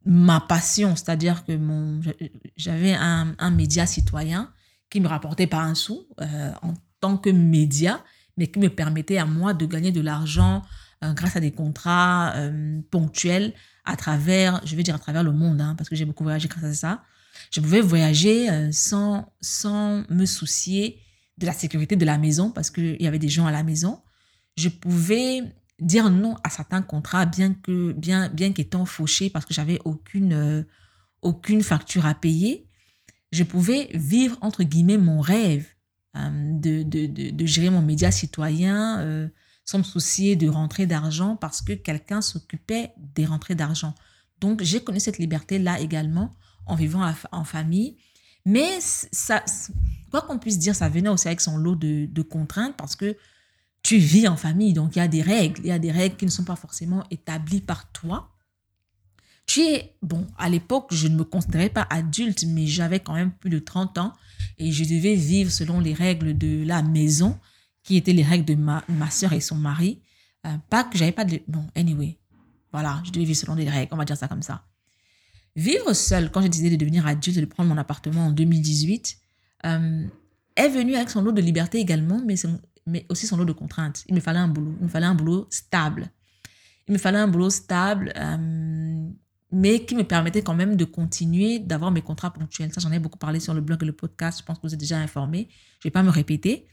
[0.05, 2.01] ma passion, c'est-à-dire que mon,
[2.57, 4.53] j'avais un, un, média citoyen
[4.91, 8.05] qui me rapportait pas un sou en tant que média,
[8.37, 10.63] mais qui me permettait à moi de gagner de l'argent
[11.01, 12.35] grâce à des contrats
[12.91, 13.55] ponctuels
[13.87, 16.49] à travers, je vais dire à travers le monde, hein, parce que j'ai beaucoup voyagé
[16.49, 17.05] grâce à ça.
[17.51, 21.01] Je pouvais voyager euh, sans, sans me soucier
[21.39, 24.01] de la sécurité de la maison, parce qu'il y avait des gens à la maison.
[24.57, 25.43] Je pouvais
[25.81, 30.33] dire non à certains contrats, bien que bien, bien qu'étant fauché, parce que j'avais aucune,
[30.33, 30.63] euh,
[31.23, 32.67] aucune facture à payer.
[33.33, 35.67] Je pouvais vivre, entre guillemets, mon rêve
[36.17, 39.29] euh, de, de, de, de, gérer mon média citoyen,
[39.67, 43.95] sans me soucier de rentrée d'argent parce que quelqu'un s'occupait des rentrées d'argent.
[44.41, 46.31] Donc, j'ai connu cette liberté-là également
[46.67, 47.97] en vivant en famille.
[48.45, 49.45] Mais ça,
[50.11, 53.17] quoi qu'on puisse dire, ça venait aussi avec son lot de, de, contraintes parce que
[53.83, 55.61] tu vis en famille, donc il y a des règles.
[55.65, 58.31] Il y a des règles qui ne sont pas forcément établies par toi.
[59.47, 63.33] Tu es, bon, à l'époque, je ne me considérais pas adulte, mais j'avais quand même
[63.33, 64.13] plus de 30 ans
[64.59, 67.39] et je devais vivre selon les règles de la maison
[67.87, 70.03] qui étaient les règles de ma, ma soeur et son mari.
[70.47, 71.41] Euh, pas que j'avais pas de...
[71.47, 72.19] Bon, anyway.
[72.73, 74.65] Voilà, je devais vivre selon des règles, on va dire ça comme ça.
[75.55, 79.17] Vivre seul, quand j'ai décidé de devenir adulte et de prendre mon appartement en 2018,
[79.65, 80.07] euh,
[80.57, 82.35] est venu avec son lot de liberté également, mais,
[82.87, 84.05] mais aussi son lot de contraintes.
[84.09, 84.75] Il me fallait un boulot.
[84.81, 86.11] Il me fallait un boulot stable.
[86.89, 89.09] Il me fallait un boulot stable, euh,
[89.53, 92.73] mais qui me permettait quand même de continuer d'avoir mes contrats ponctuels.
[92.73, 94.41] Ça, j'en ai beaucoup parlé sur le blog et le podcast.
[94.41, 95.49] Je pense que vous êtes déjà informés.
[95.51, 96.67] Je ne vais pas me répéter.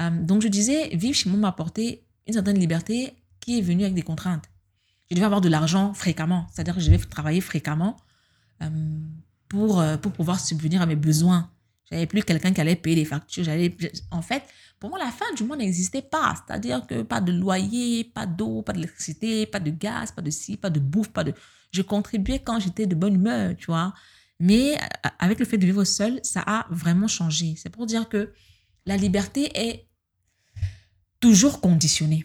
[0.00, 3.84] Euh, donc je disais, vivre chez moi m'a apporté une certaine liberté qui est venue
[3.84, 4.44] avec des contraintes.
[5.10, 7.96] Je devais avoir de l'argent fréquemment, c'est-à-dire que je devais travailler fréquemment
[8.62, 8.68] euh,
[9.48, 11.50] pour, euh, pour pouvoir subvenir à mes besoins.
[11.90, 13.44] J'avais plus quelqu'un qui allait payer les factures.
[13.44, 13.76] J'allais,
[14.10, 14.42] en fait,
[14.80, 16.34] pour moi, la fin du monde n'existait pas.
[16.34, 20.56] C'est-à-dire que pas de loyer, pas d'eau, pas d'électricité, pas de gaz, pas de ci,
[20.56, 21.32] pas de bouffe, pas de.
[21.70, 23.94] Je contribuais quand j'étais de bonne humeur, tu vois.
[24.40, 24.76] Mais
[25.20, 27.54] avec le fait de vivre seul, ça a vraiment changé.
[27.56, 28.32] C'est pour dire que
[28.86, 29.88] la liberté est
[31.20, 32.24] toujours conditionnée.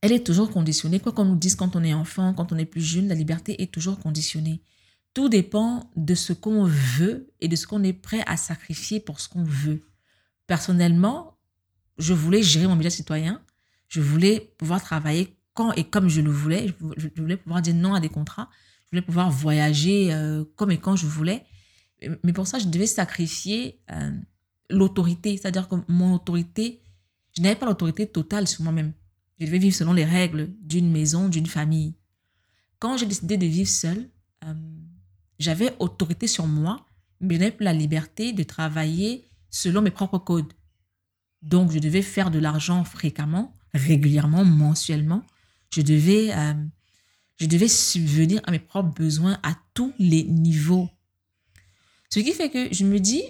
[0.00, 1.00] Elle est toujours conditionnée.
[1.00, 3.62] Quoi qu'on nous dise quand on est enfant, quand on est plus jeune, la liberté
[3.62, 4.60] est toujours conditionnée.
[5.14, 9.20] Tout dépend de ce qu'on veut et de ce qu'on est prêt à sacrifier pour
[9.20, 9.82] ce qu'on veut.
[10.46, 11.38] Personnellement,
[11.98, 13.40] je voulais gérer mon média citoyen.
[13.88, 16.74] Je voulais pouvoir travailler quand et comme je le voulais.
[16.96, 18.50] Je voulais pouvoir dire non à des contrats.
[18.82, 21.44] Je voulais pouvoir voyager euh, comme et quand je voulais.
[22.24, 24.10] Mais pour ça, je devais sacrifier euh,
[24.70, 25.36] l'autorité.
[25.36, 26.80] C'est-à-dire que mon autorité,
[27.32, 28.92] je n'avais pas l'autorité totale sur moi-même.
[29.38, 31.94] Je devais vivre selon les règles d'une maison, d'une famille.
[32.78, 34.08] Quand j'ai décidé de vivre seule,
[34.44, 34.54] euh,
[35.38, 36.86] j'avais autorité sur moi,
[37.20, 40.52] mais je n'avais plus la liberté de travailler selon mes propres codes.
[41.42, 45.22] Donc, je devais faire de l'argent fréquemment, régulièrement, mensuellement.
[45.70, 46.54] Je devais, euh,
[47.36, 50.88] je devais subvenir à mes propres besoins à tous les niveaux.
[52.10, 53.24] Ce qui fait que je me dis,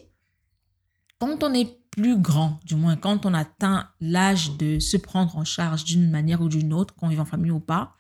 [1.25, 5.45] quand on est plus grand, du moins quand on atteint l'âge de se prendre en
[5.45, 7.97] charge d'une manière ou d'une autre, qu'on vive en famille ou pas,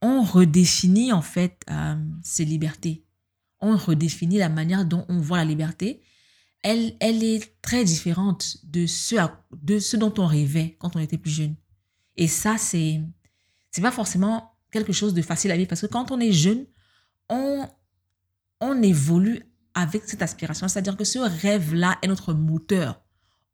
[0.00, 3.04] on redéfinit en fait euh, ses libertés.
[3.60, 6.00] On redéfinit la manière dont on voit la liberté.
[6.62, 9.16] elle, elle est très différente de ce,
[9.60, 11.56] de ce dont on rêvait quand on était plus jeune.
[12.16, 13.02] Et ça, c'est,
[13.70, 16.64] c'est pas forcément quelque chose de facile à vivre parce que quand on est jeune,
[17.28, 17.68] on,
[18.62, 20.68] on évolue avec cette aspiration.
[20.68, 23.00] C'est-à-dire que ce rêve-là est notre moteur.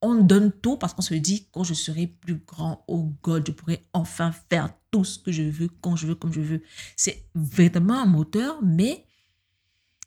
[0.00, 3.52] On donne tout parce qu'on se dit, quand je serai plus grand, oh God, je
[3.52, 6.62] pourrai enfin faire tout ce que je veux, quand je veux, comme je veux.
[6.96, 9.04] C'est véritablement un moteur, mais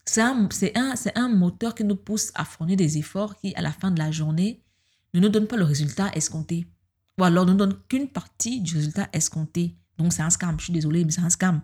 [0.06, 4.00] c'est un moteur qui nous pousse à fournir des efforts qui, à la fin de
[4.00, 4.63] la journée,
[5.13, 6.67] ne nous donne pas le résultat escompté.
[7.19, 9.76] Ou alors ne nous donne qu'une partie du résultat escompté.
[9.97, 10.58] Donc c'est un scam.
[10.58, 11.62] Je suis désolée, mais c'est un scam.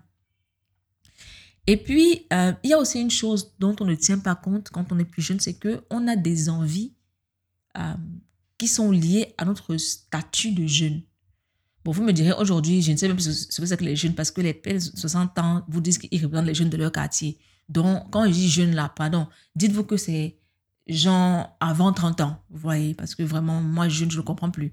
[1.69, 4.69] Et puis, euh, il y a aussi une chose dont on ne tient pas compte
[4.69, 6.93] quand on est plus jeune, c'est qu'on a des envies
[7.77, 7.93] euh,
[8.57, 11.01] qui sont liées à notre statut de jeune.
[11.83, 13.97] Bon, vous me direz, aujourd'hui, je ne sais même plus ce que c'est que les
[13.97, 16.91] jeunes, parce que les pères 60 ans vous disent qu'ils représentent les jeunes de leur
[16.91, 17.37] quartier.
[17.67, 20.39] Donc, quand je dis jeunes là, pardon, dites-vous que c'est
[20.87, 24.71] gens avant 30 ans, vous voyez, parce que vraiment, moi, jeune, je ne comprends plus.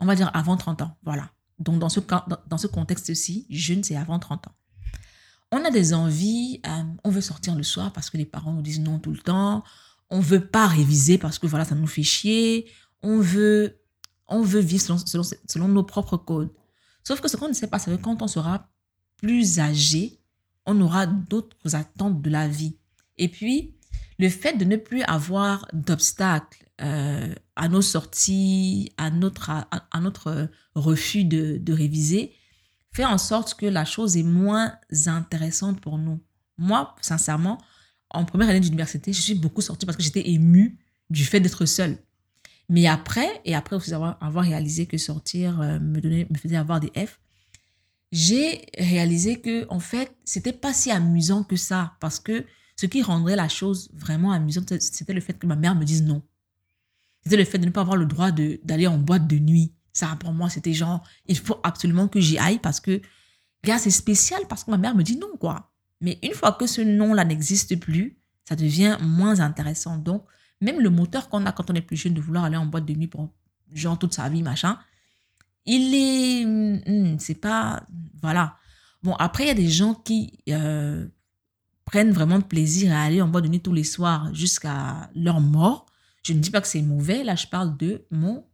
[0.00, 1.30] On va dire avant 30 ans, voilà.
[1.60, 2.00] Donc, dans ce,
[2.48, 4.54] dans ce contexte-ci, jeune, c'est avant 30 ans
[5.52, 8.62] on a des envies, euh, on veut sortir le soir parce que les parents nous
[8.62, 9.62] disent non tout le temps,
[10.10, 12.70] on veut pas réviser parce que voilà, ça nous fait chier,
[13.02, 13.78] on veut,
[14.28, 16.50] on veut vivre selon, nos propres codes.
[17.04, 18.70] Sauf que ce qu'on ne sait pas, c'est que quand on sera
[19.18, 20.20] plus âgé,
[20.64, 22.78] on aura d'autres attentes de la vie.
[23.18, 23.76] Et puis,
[24.18, 30.48] le fait de ne plus avoir d'obstacles euh, à nos sorties, à notre, à, notre
[30.74, 32.32] refus de, de réviser,
[32.92, 34.74] fait en sorte que la chose est moins
[35.06, 36.20] intéressante pour nous.
[36.58, 37.58] Moi, sincèrement,
[38.10, 40.78] en première année d'université, je suis beaucoup sortie parce que j'étais émue
[41.10, 41.98] du fait d'être seule.
[42.68, 46.80] Mais après, et après aussi avoir, réalisé que sortir euh, me, donnait, me faisait avoir
[46.80, 47.20] des F,
[48.12, 52.44] j'ai réalisé que en fait, c'était pas si amusant que ça parce que
[52.76, 56.02] ce qui rendrait la chose vraiment amusante, c'était le fait que ma mère me dise
[56.02, 56.22] non.
[57.24, 59.72] C'était le fait de ne pas avoir le droit d'aller en boîte de nuit.
[59.92, 63.00] Ça, pour moi, c'était genre, il faut absolument que j'y aille parce que,
[63.64, 65.70] gars, c'est spécial parce que ma mère me dit non, quoi.
[66.00, 69.98] Mais une fois que ce non-là n'existe plus, ça devient moins intéressant.
[69.98, 70.24] Donc,
[70.60, 72.86] même le moteur qu'on a quand on est plus jeune de vouloir aller en boîte
[72.86, 73.32] de nuit pour,
[73.72, 74.78] genre, toute sa vie, machin,
[75.66, 76.44] il est.
[76.44, 77.86] Hmm, c'est pas.
[78.20, 78.56] Voilà.
[79.02, 81.06] Bon, après, il y a des gens qui euh,
[81.84, 85.86] prennent vraiment plaisir à aller en boîte de nuit tous les soirs jusqu'à leur mort.
[86.22, 87.24] Je ne dis pas que c'est mauvais.
[87.24, 88.44] Là, je parle de mon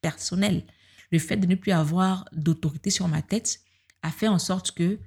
[0.00, 0.64] personnel.
[1.10, 3.60] Le fait de ne plus avoir d'autorité sur ma tête
[4.02, 4.98] a fait en sorte que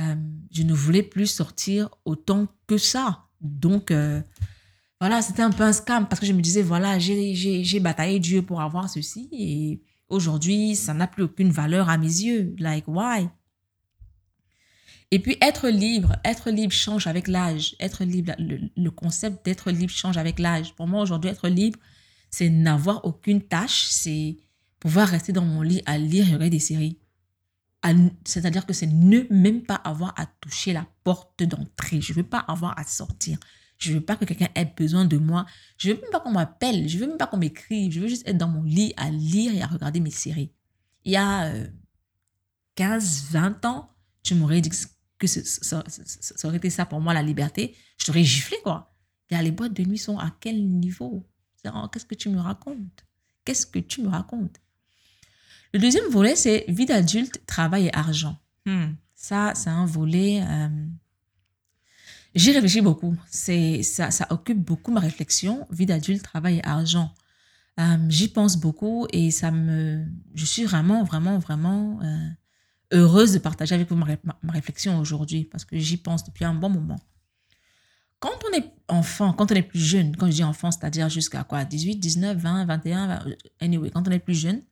[0.00, 0.14] euh,
[0.50, 3.24] je ne voulais plus sortir autant que ça.
[3.40, 4.20] Donc, euh,
[5.00, 8.42] voilà, c'était un peu un scam parce que je me disais, voilà, j'ai bataillé Dieu
[8.42, 12.54] pour avoir ceci et aujourd'hui, ça n'a plus aucune valeur à mes yeux.
[12.58, 13.28] Like, why?
[15.10, 17.76] Et puis, être libre, être libre change avec l'âge.
[17.78, 20.74] Être libre, le concept d'être libre change avec l'âge.
[20.74, 21.78] Pour moi, aujourd'hui, être libre,
[22.36, 24.36] c'est n'avoir aucune tâche, c'est
[24.78, 26.98] pouvoir rester dans mon lit à lire et regarder des séries.
[28.26, 32.02] C'est-à-dire que c'est ne même pas avoir à toucher la porte d'entrée.
[32.02, 33.38] Je ne veux pas avoir à sortir.
[33.78, 35.46] Je ne veux pas que quelqu'un ait besoin de moi.
[35.78, 36.86] Je ne veux même pas qu'on m'appelle.
[36.90, 37.90] Je ne veux même pas qu'on m'écrive.
[37.90, 40.52] Je veux juste être dans mon lit à lire et à regarder mes séries.
[41.06, 41.50] Il y a
[42.74, 43.88] 15, euh, 20 ans,
[44.22, 44.68] tu m'aurais dit
[45.18, 45.82] que ça,
[46.44, 47.74] aurait été ça pour moi, la liberté.
[47.96, 48.94] Je t'aurais giflé, quoi.
[49.30, 51.26] les boîtes de nuit sont à quel niveau?
[51.92, 53.04] Qu'est-ce que tu me racontes?
[53.44, 54.60] Qu'est-ce que tu me racontes?
[55.72, 58.38] Le deuxième volet, c'est vie d'adulte, travail et argent.
[58.64, 58.94] Hmm.
[59.14, 60.42] Ça, c'est un volet...
[60.42, 60.86] Euh,
[62.34, 63.16] j'y réfléchis beaucoup.
[63.30, 65.66] Ça occupe beaucoup ma réflexion.
[65.70, 67.12] Vie d'adulte, travail et argent.
[67.78, 70.06] Euh, j'y pense beaucoup et ça me...
[70.34, 72.28] Je suis vraiment, vraiment, vraiment euh,
[72.92, 74.16] heureuse de partager avec vous ma
[74.48, 77.00] réflexion aujourd'hui parce que j'y pense depuis un bon moment.
[78.26, 81.44] Quand on est enfant, quand on est plus jeune, quand je dis enfant, c'est-à-dire jusqu'à
[81.44, 83.24] quoi 18, 19, 20, 21,
[83.60, 84.62] anyway, quand on est plus jeune,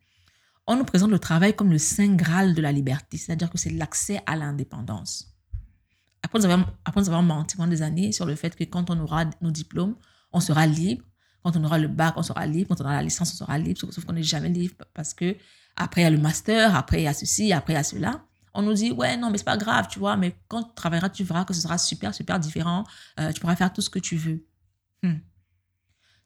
[0.66, 3.70] on nous présente le travail comme le saint graal de la liberté, c'est-à-dire que c'est
[3.70, 5.36] l'accès à l'indépendance.
[6.24, 8.90] Après nous, avons, après nous avons menti pendant des années sur le fait que quand
[8.90, 9.94] on aura nos diplômes,
[10.32, 11.04] on sera libre.
[11.44, 12.70] Quand on aura le bac, on sera libre.
[12.70, 13.78] Quand on aura la licence, on sera libre.
[13.78, 15.36] Sauf qu'on n'est jamais libre parce que
[15.76, 17.84] après, il y a le master, après, il y a ceci, après, il y a
[17.84, 20.74] cela on nous dit, ouais, non, mais c'est pas grave, tu vois, mais quand tu
[20.74, 22.84] travailleras, tu verras que ce sera super, super différent.
[23.18, 24.46] Euh, tu pourras faire tout ce que tu veux.
[25.02, 25.18] Hmm.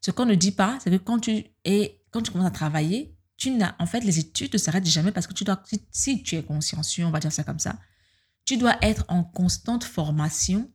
[0.00, 3.16] Ce qu'on ne dit pas, c'est que quand tu, es, quand tu commences à travailler,
[3.36, 6.36] tu n'as, en fait, les études ne s'arrêtent jamais parce que tu dois, si, tu
[6.36, 7.78] es consciencieux, on va dire ça comme ça,
[8.44, 10.70] tu dois être en constante formation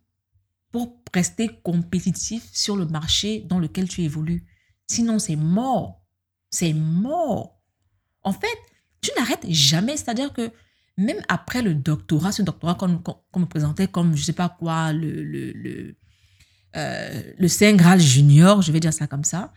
[0.71, 4.45] pour rester compétitif sur le marché dans lequel tu évolues.
[4.87, 6.03] Sinon, c'est mort.
[6.49, 7.61] C'est mort.
[8.23, 8.57] En fait,
[9.01, 9.97] tu n'arrêtes jamais.
[9.97, 10.51] C'est-à-dire que
[10.97, 15.23] même après le doctorat, ce doctorat qu'on me présentait comme, je sais pas quoi, le,
[15.23, 15.95] le, le,
[16.75, 19.53] euh, le Saint Graal junior, je vais dire ça comme ça,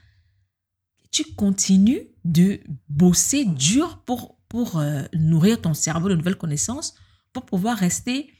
[1.11, 6.94] tu continues de bosser dur pour, pour euh, nourrir ton cerveau de nouvelles connaissances,
[7.33, 8.31] pour pouvoir rester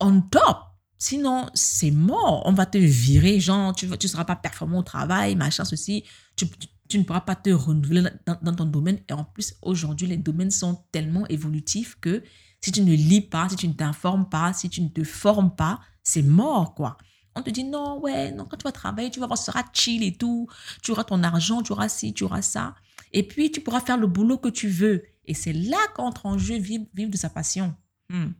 [0.00, 0.58] on top.
[0.98, 2.42] Sinon, c'est mort.
[2.46, 6.04] On va te virer, genre, tu ne seras pas performant au travail, machin, ceci.
[6.36, 8.98] Tu, tu, ne pourras pas te renouveler dans, dans ton domaine.
[9.08, 12.22] Et en plus, aujourd'hui, les domaines sont tellement évolutifs que
[12.60, 15.54] si tu ne lis pas, si tu ne t'informes pas, si tu ne te formes
[15.54, 16.96] pas, c'est mort, quoi.
[17.34, 19.64] On te dit non, ouais, non, quand tu vas travailler, tu vas voir, ce sera
[19.72, 20.48] chill et tout.
[20.82, 22.74] Tu auras ton argent, tu auras ci, tu auras ça.
[23.12, 25.02] Et puis, tu pourras faire le boulot que tu veux.
[25.24, 27.74] Et c'est là qu'entre en jeu vivre, vivre de sa passion.
[28.10, 28.32] Hmm.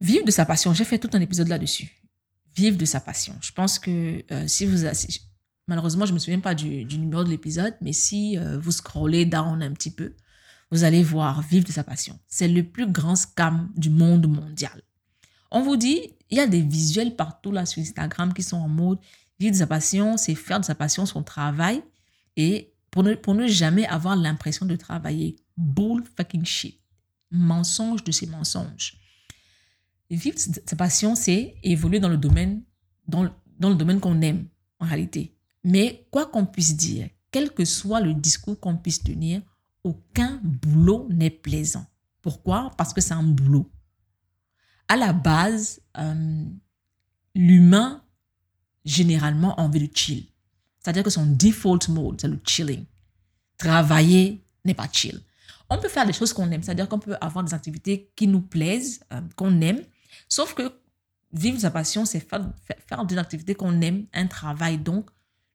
[0.00, 1.90] Vivre de sa passion, j'ai fait tout un épisode là-dessus.
[2.54, 3.34] Vivre de sa passion.
[3.40, 4.84] Je pense que euh, si vous...
[5.66, 9.24] malheureusement, je ne me souviens pas du, numéro de l'épisode, mais si euh, vous scrollez
[9.24, 10.14] down un petit peu,
[10.70, 12.18] vous allez voir Vivre de sa passion.
[12.26, 14.82] C'est le plus grand scam du monde mondial.
[15.50, 16.00] On vous dit,
[16.30, 18.98] il y a des visuels partout là sur Instagram qui sont en mode
[19.38, 21.82] vivre de sa passion, c'est faire de sa passion son travail
[22.36, 25.36] et pour ne, jamais avoir l'impression de travailler.
[25.56, 26.80] Bull fucking shit.
[27.30, 28.96] Mensonge de ces mensonges.
[30.10, 32.62] Vivre de sa passion, c'est évoluer dans le domaine,
[33.06, 34.48] dans le domaine qu'on aime
[34.80, 35.35] en réalité.
[35.66, 39.42] Mais quoi qu'on puisse dire, quel que soit le discours qu'on puisse tenir,
[39.84, 41.84] aucun boulot n'est plaisant.
[42.22, 42.72] Pourquoi?
[42.78, 43.70] Parce que c'est un boulot
[44.88, 46.44] à la base, euh,
[47.34, 48.02] l'humain,
[48.84, 50.26] généralement, a envie de chill.
[50.78, 52.84] C'est-à-dire que son default mode, c'est le chilling.
[53.58, 55.20] Travailler n'est pas chill.
[55.68, 58.40] On peut faire des choses qu'on aime, c'est-à-dire qu'on peut avoir des activités qui nous
[58.40, 59.82] plaisent, euh, qu'on aime,
[60.28, 60.80] sauf que
[61.32, 62.48] vivre sa passion, c'est faire,
[62.86, 65.10] faire des activités qu'on aime, un travail, donc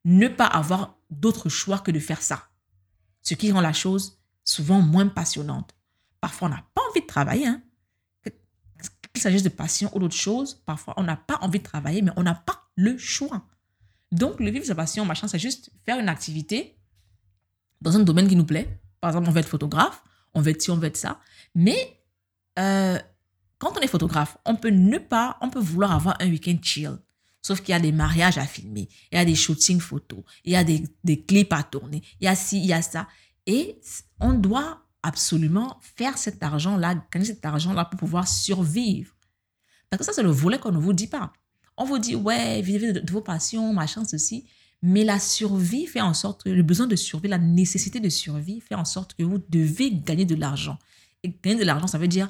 [0.05, 2.49] ne pas avoir d'autre choix que de faire ça.
[3.21, 5.75] Ce qui rend la chose souvent moins passionnante.
[6.19, 7.61] Parfois, on n'a pas envie de travailler, hein?
[9.13, 12.11] qu'il s'agisse de passion ou d'autre chose, parfois on n'a pas envie de travailler, mais
[12.15, 13.45] on n'a pas le choix.
[14.11, 16.77] Donc, le vivre sa passion, machin, c'est juste faire une activité
[17.81, 18.81] dans un domaine qui nous plaît.
[18.99, 21.19] Par exemple, on veut être photographe, on veut être ci, on veut être ça.
[21.55, 22.01] Mais
[22.59, 22.99] euh,
[23.57, 26.97] quand on est photographe, on peut ne pas, on peut vouloir avoir un week-end chill.
[27.41, 30.53] Sauf qu'il y a des mariages à filmer, il y a des shootings photos, il
[30.53, 33.07] y a des, des clips à tourner, il y a ci, il y a ça.
[33.47, 33.79] Et
[34.19, 39.15] on doit absolument faire cet argent-là, gagner cet argent-là pour pouvoir survivre.
[39.89, 41.33] Parce que ça, c'est le volet qu'on ne vous dit pas.
[41.77, 44.45] On vous dit, ouais, vivez de, vos passions, machin, ceci.
[44.83, 48.61] Mais la survie fait en sorte que le besoin de survie, la nécessité de survie
[48.61, 50.77] fait en sorte que vous devez gagner de l'argent.
[51.23, 52.29] Et gagner de l'argent, ça veut dire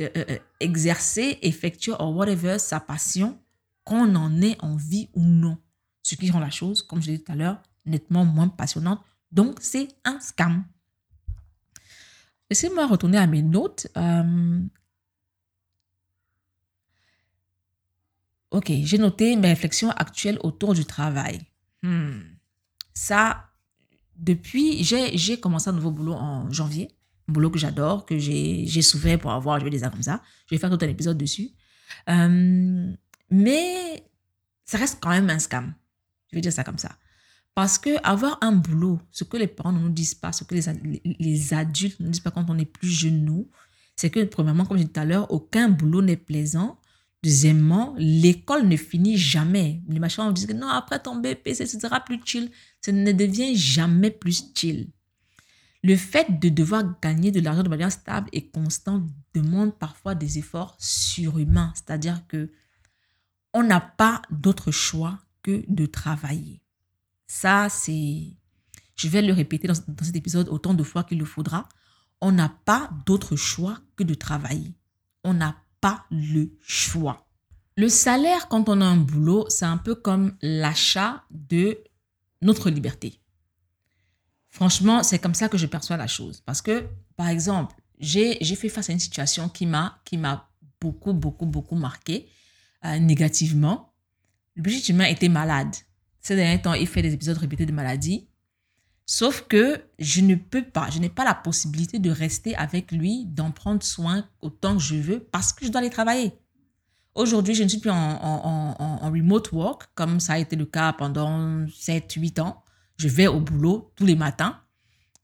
[0.00, 3.38] euh, euh, euh, exercer, effectuer ou whatever sa passion,
[3.84, 5.58] qu'on en ait envie ou non.
[6.02, 9.00] Ce qui rend la chose, comme je l'ai dit tout à l'heure, nettement moins passionnante.
[9.32, 10.64] Donc, c'est un scam.
[12.50, 13.86] Laissez-moi retourner à mes notes.
[13.96, 14.60] Euh,
[18.50, 21.40] ok, j'ai noté mes réflexions actuelles autour du travail.
[21.82, 22.20] Hmm.
[22.92, 23.50] Ça,
[24.16, 26.90] depuis, j'ai commencé un nouveau boulot en janvier.
[27.28, 30.22] Un boulot que j'adore, que j'ai souffert pour avoir, je vais dire ça comme ça.
[30.46, 31.50] Je vais faire tout un épisode dessus.
[32.08, 32.92] Euh,
[33.34, 34.04] mais
[34.64, 35.74] ça reste quand même un scam.
[36.30, 36.96] Je vais dire ça comme ça.
[37.54, 40.54] Parce que avoir un boulot, ce que les parents ne nous disent pas, ce que
[40.54, 40.62] les,
[41.18, 43.48] les adultes ne nous disent pas quand on est plus jeune, nous,
[43.96, 46.78] c'est que, premièrement, comme je disais tout à l'heure, aucun boulot n'est plaisant.
[47.22, 49.82] Deuxièmement, l'école ne finit jamais.
[49.88, 52.50] Les machins, dit que non, après ton BP, ce sera plus chill.
[52.80, 54.90] Ça ne devient jamais plus chill.
[55.82, 60.38] Le fait de devoir gagner de l'argent de manière stable et constante demande parfois des
[60.38, 61.72] efforts surhumains.
[61.74, 62.50] C'est-à-dire que
[63.54, 66.60] on n'a pas d'autre choix que de travailler.
[67.26, 68.36] Ça, c'est,
[68.96, 71.68] je vais le répéter dans, cet épisode autant de fois qu'il le faudra.
[72.20, 74.74] On n'a pas d'autre choix que de travailler.
[75.22, 77.26] On n'a pas le choix.
[77.76, 81.78] Le salaire, quand on a un boulot, c'est un peu comme l'achat de
[82.42, 83.20] notre liberté.
[84.50, 86.40] Franchement, c'est comme ça que je perçois la chose.
[86.44, 86.86] Parce que,
[87.16, 90.00] par exemple, j'ai fait face à une situation qui m'a
[90.80, 92.28] beaucoup, beaucoup, beaucoup marqué
[92.84, 93.92] euh, négativement.
[94.56, 95.74] Le petit humain était malade.
[96.20, 98.28] Ces derniers temps, il fait des épisodes répétés de maladie.
[99.06, 103.26] Sauf que je ne peux pas, je n'ai pas la possibilité de rester avec lui,
[103.26, 106.32] d'en prendre soin autant que je veux parce que je dois aller travailler.
[107.14, 111.64] Aujourd'hui, je ne suis plus en, remote work comme ça a été le cas pendant
[111.66, 112.64] 7-8 ans.
[112.96, 114.60] Je vais au boulot tous les matins.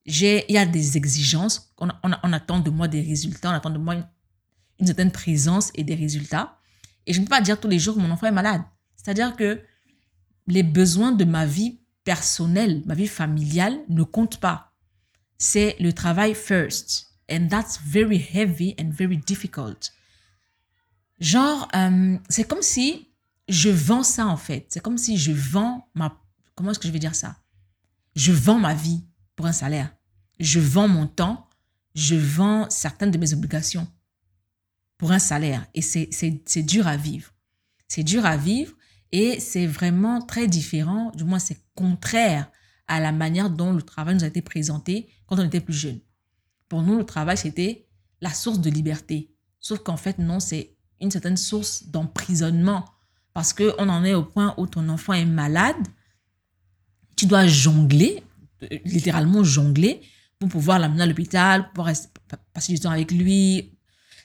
[0.04, 1.74] Il y a des exigences.
[1.78, 1.88] On,
[2.32, 3.96] attend de moi des résultats, on attend de moi
[4.78, 6.59] une certaine présence et des résultats.
[7.10, 8.62] Et je ne peux pas dire tous les jours que mon enfant est malade.
[8.94, 9.60] C'est-à-dire que
[10.46, 14.76] les besoins de ma vie personnelle, ma vie familiale ne comptent pas.
[15.36, 17.08] C'est le travail first.
[17.28, 19.92] And that's very heavy and very difficult.
[21.18, 23.08] Genre, euh, c'est comme si
[23.48, 24.66] je vends ça en fait.
[24.68, 26.16] C'est comme si je vends ma...
[26.54, 27.34] Comment est-ce que je vais dire ça?
[28.14, 29.04] Je vends ma vie
[29.34, 29.92] pour un salaire.
[30.38, 31.48] Je vends mon temps.
[31.96, 33.88] Je vends certaines de mes obligations
[35.00, 35.66] pour un salaire.
[35.72, 37.32] Et c'est dur à vivre.
[37.88, 38.74] C'est dur à vivre
[39.12, 42.50] et c'est vraiment très différent, du moins c'est contraire
[42.86, 46.00] à la manière dont le travail nous a été présenté quand on était plus jeune.
[46.68, 47.88] Pour nous, le travail, c'était
[48.20, 49.34] la source de liberté.
[49.58, 52.84] Sauf qu'en fait, non, c'est une certaine source d'emprisonnement.
[53.32, 55.88] Parce qu'on en est au point où ton enfant est malade,
[57.16, 58.22] tu dois jongler,
[58.84, 60.02] littéralement jongler,
[60.38, 61.88] pour pouvoir l'amener à l'hôpital, pour
[62.52, 63.78] passer du temps avec lui.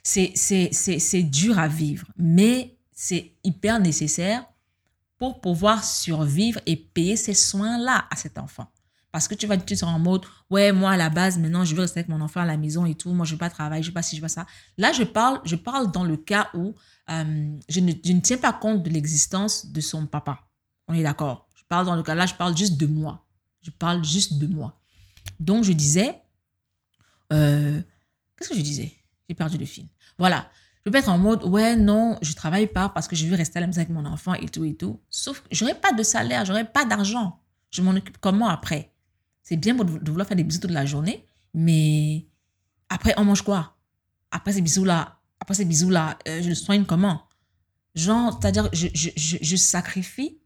[0.05, 4.45] C'est dur à vivre, mais c'est hyper nécessaire
[5.17, 8.67] pour pouvoir survivre et payer ces soins-là à cet enfant.
[9.11, 11.81] Parce que tu vas tu en mode, ouais, moi à la base, maintenant je veux
[11.81, 13.81] rester avec mon enfant à la maison et tout, moi je ne veux pas travailler,
[13.81, 14.45] je ne veux pas si je veux ça.
[14.77, 16.75] Là, je parle, je parle dans le cas où
[17.09, 20.41] euh, je, ne, je, ne, tiens pas compte de l'existence de son papa.
[20.87, 21.47] On est d'accord.
[21.55, 23.25] Je parle dans le cas là, je parle juste de moi.
[23.61, 24.79] Je parle juste de moi.
[25.39, 26.21] Donc je disais,
[27.33, 27.81] euh,
[28.37, 28.93] qu'est-ce que je disais?
[29.29, 29.87] J'ai perdu le fil.
[30.17, 30.49] Voilà.
[30.85, 33.57] Je peux être en mode, ouais, non, je travaille pas parce que je veux rester
[33.57, 35.01] à la maison avec mon enfant et tout et tout.
[35.09, 37.41] Sauf que j'aurais pas de salaire, j'aurais pas d'argent.
[37.71, 38.93] Je m'en occupe comment après?
[39.41, 42.27] C'est bien de vouloir faire des bisous toute la journée, mais
[42.89, 43.77] après, on mange quoi?
[44.31, 47.27] Après ces bisous-là, après ces bisous-là, euh, je le soigne comment?
[47.95, 50.39] Genre, c'est-à-dire, je, je, je, sacrifie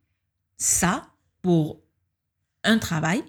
[0.57, 1.07] ça
[1.41, 1.81] pour
[2.63, 3.23] un travail,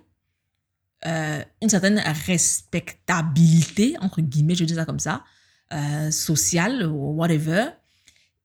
[1.07, 5.25] euh, une certaine respectabilité, entre guillemets, je dis ça comme ça,
[5.73, 7.71] euh, sociale ou whatever,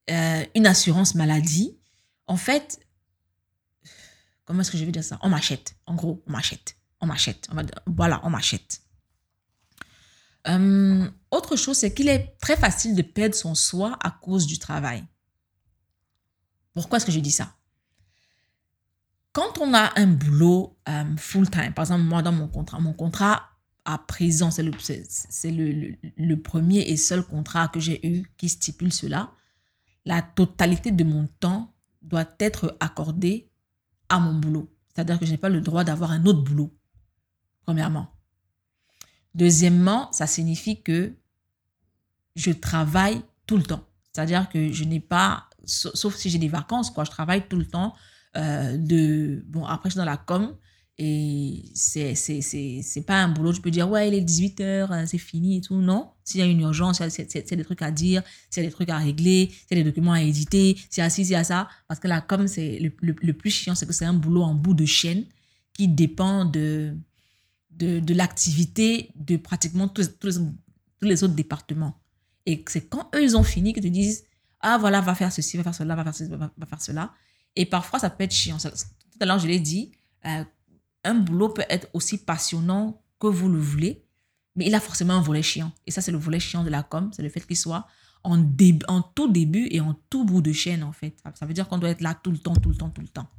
[0.08, 1.78] une assurance maladie.
[2.28, 2.80] En fait,
[4.46, 5.18] comment est-ce que je vais dire ça?
[5.22, 7.50] On m'achète, en gros, on m'achète on m'achète.
[7.86, 8.82] Voilà, on m'achète.
[10.48, 14.60] Euh, autre chose, c'est qu'il est très facile de perdre son soi à cause du
[14.60, 15.04] travail.
[16.74, 17.56] Pourquoi est-ce que je dis ça?
[19.32, 23.50] Quand on a un boulot euh, full-time, par exemple, moi dans mon contrat, mon contrat
[23.86, 28.50] à présent, c'est le, c'est le, le, premier et seul contrat que j'ai eu qui
[28.50, 29.32] stipule cela.
[30.06, 33.50] La totalité de mon temps doit être accordée
[34.10, 34.72] à mon boulot.
[34.94, 36.76] C'est-à-dire que je n'ai pas le droit d'avoir un autre boulot
[37.66, 38.08] premièrement.
[39.34, 41.14] Deuxièmement, ça signifie que
[42.36, 43.84] je travaille tout le temps.
[44.12, 47.66] C'est-à-dire que je n'ai pas, sauf si j'ai des vacances, quoi, je travaille tout le
[47.66, 47.94] temps.
[48.38, 50.56] Euh, de, bon, après, je suis dans la com
[50.98, 54.62] et c'est, c'est, c'est, c'est pas un boulot, je peux dire, ouais, il est 18h,
[54.62, 55.76] euh, c'est fini et tout.
[55.76, 58.24] Non, s'il y a une urgence, c'est, des trucs à dire,
[58.56, 61.44] a des trucs à régler, a des documents à éditer, y a ci, y a
[61.44, 61.68] ça.
[61.90, 64.54] Parce que la com, c'est le, le plus chiant, c'est que c'est un boulot en
[64.54, 65.26] bout de chaîne
[65.74, 66.96] qui dépend de,
[67.72, 70.40] de, de l'activité de pratiquement tous, tous,
[71.02, 72.00] les autres départements.
[72.46, 74.24] Et c'est quand eux, ils ont fini que tu disent,
[74.62, 77.14] ah voilà, va faire ceci, va faire cela, va faire ceci, va, faire cela.
[77.56, 78.58] Et parfois, ça peut être chiant.
[78.58, 78.70] Tout
[79.20, 79.92] à l'heure, je l'ai dit,
[80.26, 80.44] euh,
[81.06, 84.04] un boulot peut être aussi passionnant que vous le voulez,
[84.56, 85.72] mais il a forcément un volet chiant.
[85.86, 87.88] Et ça, c'est le volet chiant de la com, c'est le fait qu'il soit
[88.24, 91.16] en, tout début et en tout bout de chaîne, en fait.
[91.36, 93.08] Ça veut dire qu'on doit être là tout le temps, tout le temps, tout le
[93.08, 93.30] temps.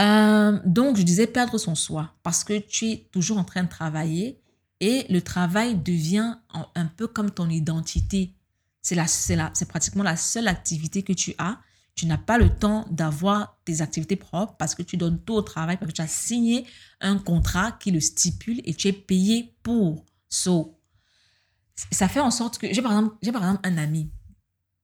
[0.00, 3.68] Euh, donc, je disais perdre son soi parce que tu es toujours en train de
[3.68, 4.40] travailler
[4.80, 6.36] et le travail devient
[6.74, 8.34] un peu comme ton identité.
[8.82, 11.58] C'est pratiquement la seule activité que tu as.
[12.00, 15.42] Tu n'as pas le temps d'avoir tes activités propres parce que tu donnes tout au
[15.42, 16.66] travail, parce que tu as signé
[17.02, 20.06] un contrat qui le stipule et tu es payé pour.
[20.30, 20.80] So,
[21.90, 24.10] ça fait en sorte que j'ai par exemple, j'ai par exemple un ami.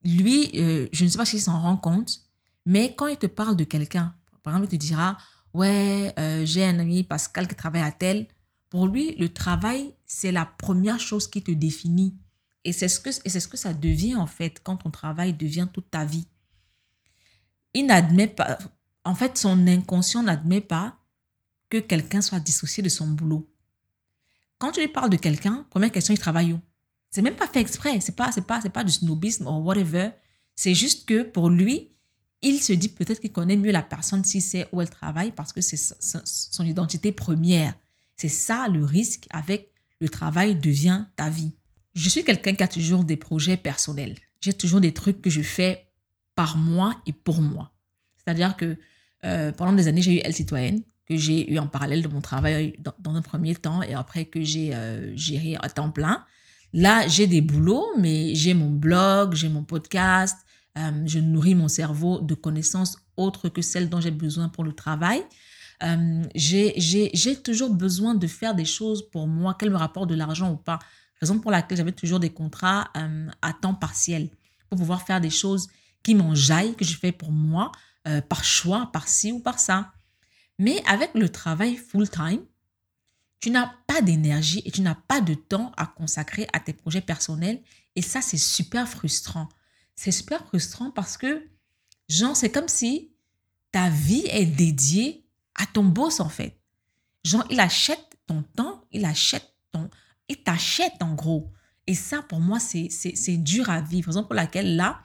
[0.04, 2.20] Lui, euh, je ne sais pas s'il s'en rend compte,
[2.66, 5.16] mais quand il te parle de quelqu'un, par exemple, il te dira,
[5.54, 8.26] ouais, euh, j'ai un ami Pascal qui travaille à tel.
[8.68, 12.14] Pour lui, le travail, c'est la première chose qui te définit.
[12.64, 15.66] Et c'est ce, que, c'est ce que ça devient en fait quand ton travail devient
[15.72, 16.26] toute ta vie.
[17.76, 18.56] Il n'admet pas,
[19.04, 20.96] en fait, son inconscient n'admet pas
[21.68, 23.52] que quelqu'un soit dissocié de son boulot.
[24.56, 26.60] Quand tu lui parles de quelqu'un, première question, il travaille où?
[27.10, 30.12] C'est même pas fait exprès, c'est pas, c'est pas, c'est pas du snobisme ou whatever.
[30.54, 31.92] C'est juste que pour lui,
[32.40, 35.52] il se dit peut-être qu'il connaît mieux la personne si c'est où elle travaille parce
[35.52, 37.74] que c'est son identité première.
[38.16, 39.70] C'est ça le risque avec
[40.00, 41.52] le travail devient ta vie.
[41.92, 44.16] Je suis quelqu'un qui a toujours des projets personnels.
[44.40, 45.85] J'ai toujours des trucs que je fais
[46.36, 47.72] par moi et pour moi.
[48.16, 48.76] C'est-à-dire que
[49.24, 52.20] euh, pendant des années, j'ai eu Elle Citoyenne, que j'ai eu en parallèle de mon
[52.20, 56.24] travail dans, un premier temps et après que j'ai euh, géré à temps plein.
[56.72, 60.36] Là, j'ai des boulots, mais j'ai mon blog, j'ai mon podcast,
[60.78, 64.72] euh, je nourris mon cerveau de connaissances autres que celles dont j'ai besoin pour le
[64.72, 65.22] travail.
[66.34, 70.56] J'ai toujours besoin de faire des choses pour moi, qu'elles me rapportent de l'argent ou
[70.56, 70.78] pas.
[71.20, 72.90] Raison pour laquelle j'avais toujours des contrats
[73.40, 74.28] à temps partiel
[74.68, 75.68] pour pouvoir faire des choses
[76.06, 77.72] qui m'enjaillent, que je fais pour moi,
[78.28, 79.92] par choix, par ci ou par ça.
[80.56, 82.44] Mais avec le travail full-time,
[83.40, 87.00] tu n'as pas d'énergie et tu n'as pas de temps à consacrer à tes projets
[87.00, 87.60] personnels.
[87.96, 89.48] Et ça, c'est super frustrant.
[89.96, 91.44] C'est super frustrant parce que,
[92.08, 93.10] genre, c'est comme si
[93.72, 95.26] ta vie est dédiée
[95.56, 96.60] à ton boss, en fait.
[97.24, 99.90] Genre, il achète ton temps, il achète ton...
[100.28, 101.52] Il t'achète, en gros.
[101.88, 104.06] Et ça, pour moi, c'est dur à vivre.
[104.06, 105.00] Raison pour laquelle, là,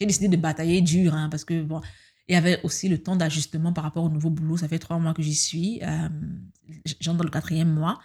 [0.00, 1.80] j'ai décidé de batailler dur, hein, parce que, bon,
[2.28, 4.56] il y avait aussi le temps d'ajustement par rapport au nouveau boulot.
[4.56, 5.80] Ça fait trois mois que j'y suis.
[5.82, 6.08] Euh,
[7.00, 7.98] J'entre dans le quatrième mois.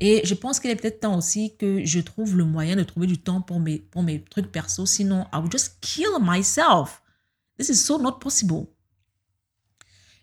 [0.00, 3.06] Et je pense qu'il est peut-être temps aussi que je trouve le moyen de trouver
[3.06, 4.86] du temps pour mes, pour mes trucs perso.
[4.86, 7.02] Sinon, I would just kill myself.
[7.58, 8.66] This is so not possible.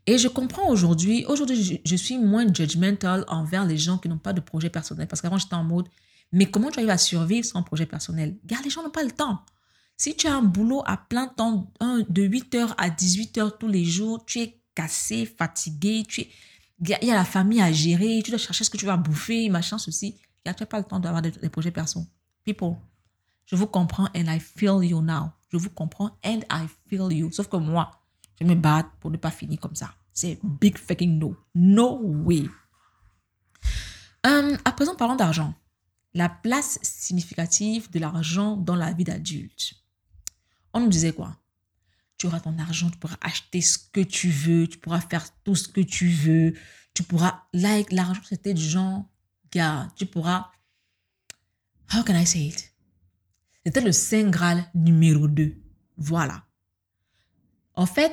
[0.07, 4.33] Et je comprends aujourd'hui, aujourd'hui, je, suis moins judgmental envers les gens qui n'ont pas
[4.33, 5.07] de projet personnel.
[5.07, 5.87] Parce qu'avant, j'étais en mode,
[6.31, 8.37] mais comment tu arrives à survivre sans projet personnel?
[8.63, 9.41] Les gens n'ont pas le temps.
[9.99, 14.23] Si tu as un boulot à plein temps, de 8h à 18h tous les jours,
[14.25, 16.29] tu es cassé, fatigué, tu es...
[16.79, 19.49] il y a la famille à gérer, tu dois chercher ce que tu vas bouffer,
[19.49, 20.15] machin, ceci.
[20.45, 22.05] Tu n'as pas le temps d'avoir des, projets perso.
[22.45, 22.75] People,
[23.47, 25.31] je vous comprends and I feel you now.
[25.49, 27.31] Je vous comprends and I feel you.
[27.31, 27.89] Sauf que moi,
[28.39, 29.95] je me bats pour ne pas finir comme ça.
[30.13, 31.35] C'est big fucking no.
[31.55, 32.45] No way.
[34.27, 35.55] Euh, à présent, parlons d'argent.
[36.13, 39.73] La place significative de l'argent dans la vie d'adulte.
[40.73, 41.37] On nous disait quoi?
[42.17, 45.55] Tu auras ton argent, tu pourras acheter ce que tu veux, tu pourras faire tout
[45.55, 46.53] ce que tu veux,
[46.93, 47.43] tu pourras...
[47.53, 49.05] Like, l'argent, c'était du genre,
[49.51, 50.51] gars, tu pourras...
[51.93, 52.73] How can I say it?
[53.65, 55.55] C'était le Saint Graal numéro 2.
[55.97, 56.45] Voilà.
[57.75, 58.11] En fait,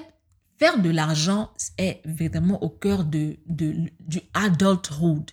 [0.59, 5.31] faire de l'argent est vraiment au cœur de, de, du adulthood.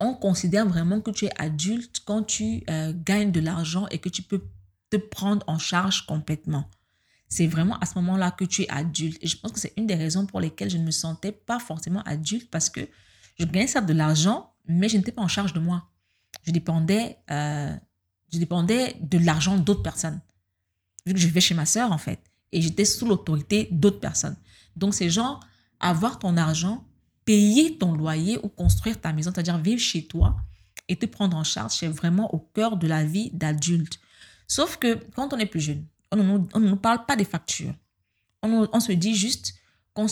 [0.00, 4.08] On considère vraiment que tu es adulte quand tu euh, gagnes de l'argent et que
[4.08, 4.42] tu peux
[4.90, 6.68] te prendre en charge complètement.
[7.28, 9.18] C'est vraiment à ce moment-là que tu es adulte.
[9.20, 11.58] Et je pense que c'est une des raisons pour lesquelles je ne me sentais pas
[11.58, 12.88] forcément adulte parce que
[13.38, 15.88] je gagnais ça de l'argent, mais je n'étais pas en charge de moi.
[16.44, 17.74] Je dépendais, euh,
[18.32, 20.20] je dépendais de l'argent d'autres personnes.
[21.04, 22.20] Vu que je vivais chez ma sœur, en fait.
[22.52, 24.36] Et j'étais sous l'autorité d'autres personnes.
[24.76, 25.40] Donc, c'est genre
[25.80, 26.84] avoir ton argent,
[27.24, 30.36] payer ton loyer ou construire ta maison, c'est-à-dire vivre chez toi
[30.88, 33.98] et te prendre en charge, c'est vraiment au cœur de la vie d'adulte.
[34.46, 37.74] Sauf que quand on est plus jeune, on ne nous parle pas des factures.
[38.42, 39.54] On, se dit juste
[39.92, 40.06] qu'on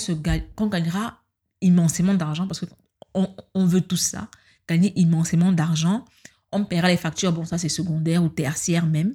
[0.56, 1.22] qu'on gagnera
[1.60, 2.64] immensément d'argent parce
[3.12, 4.28] qu'on on veut tout ça,
[4.66, 6.04] gagner immensément d'argent.
[6.50, 9.14] On paiera les factures, bon ça c'est secondaire ou tertiaire même.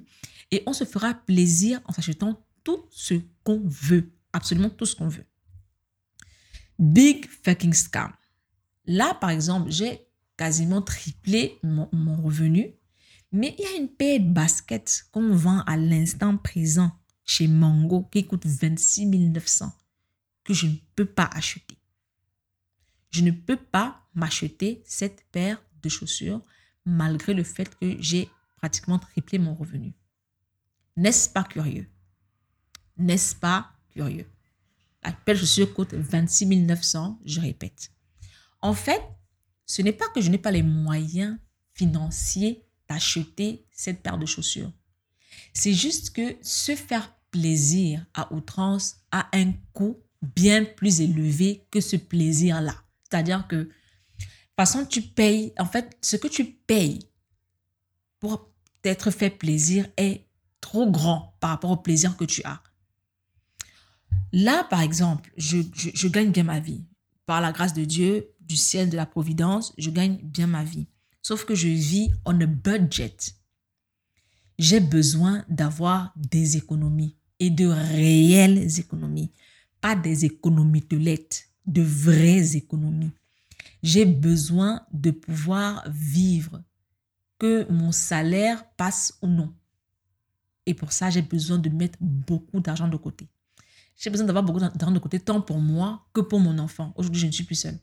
[0.50, 3.14] Et on se fera plaisir en s'achetant tout ce
[3.44, 5.26] qu'on veut, absolument tout ce qu'on veut.
[6.78, 8.12] Big fucking scam.
[8.86, 10.06] Là, par exemple, j'ai
[10.36, 12.74] quasiment triplé mon revenu
[13.32, 16.90] mais il y a une paire de baskets qu'on vend à l'instant présent
[17.24, 19.72] chez Mango qui coûte 26 900
[20.44, 21.78] que je ne peux pas acheter.
[23.10, 26.42] Je ne peux pas m'acheter cette paire de chaussures
[26.84, 29.94] malgré le fait que j'ai pratiquement triplé mon revenu.
[30.96, 31.88] N'est-ce pas curieux?
[32.96, 34.26] N'est-ce pas curieux?
[35.02, 37.92] La paire de chaussures coûte 26 900, je répète.
[38.60, 39.02] En fait,
[39.66, 41.38] ce n'est pas que je n'ai pas les moyens
[41.74, 44.72] financiers acheter cette paire de chaussures.
[45.54, 51.80] C'est juste que se faire plaisir à outrance a un coût bien plus élevé que
[51.80, 52.74] ce plaisir-là.
[53.04, 53.72] C'est-à-dire que, de toute
[54.56, 57.08] façon, tu payes, en fait, ce que tu payes
[58.18, 58.50] pour
[58.82, 60.26] t'être fait plaisir est
[60.60, 62.62] trop grand par rapport au plaisir que tu as.
[64.32, 66.84] Là, par exemple, je gagne bien ma vie.
[67.26, 70.86] Par la grâce de Dieu, du ciel, de la providence, je gagne bien ma vie.
[71.22, 73.16] Sauf que je vis on a budget.
[74.58, 79.32] J'ai besoin d'avoir des économies et de réelles économies,
[79.80, 83.12] pas des économies de lettres, de vraies économies.
[83.82, 86.62] J'ai besoin de pouvoir vivre,
[87.38, 89.54] que mon salaire passe ou non.
[90.66, 93.28] Et pour ça, j'ai besoin de mettre beaucoup d'argent de côté.
[93.96, 96.92] J'ai besoin d'avoir beaucoup d'argent de côté, tant pour moi que pour mon enfant.
[96.96, 97.78] Aujourd'hui, je ne suis plus seule.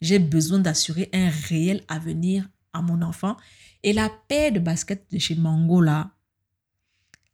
[0.00, 3.36] J'ai besoin d'assurer un réel avenir à mon enfant.
[3.82, 6.10] Et la paire de baskets de chez Mango, là,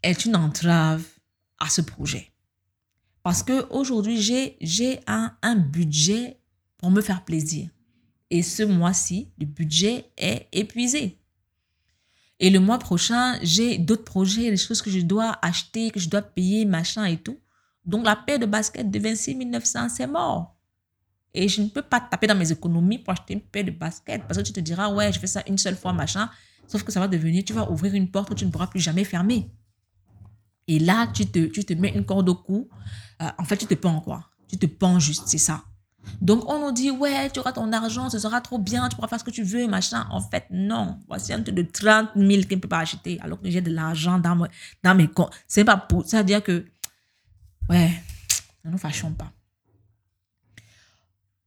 [0.02, 1.04] est une entrave
[1.58, 2.30] à ce projet.
[3.22, 6.38] Parce que aujourd'hui, j'ai, j'ai un, budget
[6.78, 7.68] pour me faire plaisir.
[8.30, 11.18] Et ce mois-ci, le budget est épuisé.
[12.38, 16.08] Et le mois prochain, j'ai d'autres projets, des choses que je dois acheter, que je
[16.08, 17.38] dois payer, machin et tout.
[17.84, 20.56] Donc, la paire de baskets de 26 900, c'est mort.
[21.33, 24.22] Et je ne peux pas taper dans mes économies pour acheter une paire de baskets
[24.26, 26.28] parce que tu te diras, ouais, je fais ça une seule fois, machin.
[26.66, 28.81] Sauf que ça va devenir, tu vas ouvrir une porte que tu ne pourras plus
[28.81, 29.51] jamais fermer.
[30.68, 32.68] Et là, tu te, tu te mets une corde au cou.
[33.20, 35.64] Euh, en fait, tu te pends quoi Tu te pends juste, c'est ça.
[36.20, 39.09] Donc, on nous dit, ouais, tu auras ton argent, ce sera trop bien, tu pourras
[39.09, 40.07] faire ce que tu veux, machin.
[40.11, 40.99] En fait, non.
[41.09, 43.70] Voici un truc de 30 000 qui ne peut pas acheter, alors que j'ai de
[43.70, 44.47] l'argent dans,
[44.83, 45.33] dans mes comptes.
[45.47, 46.07] C'est pas pour.
[46.07, 46.64] Ça veut dire que,
[47.68, 47.91] ouais,
[48.64, 49.33] ne nous fâchons pas.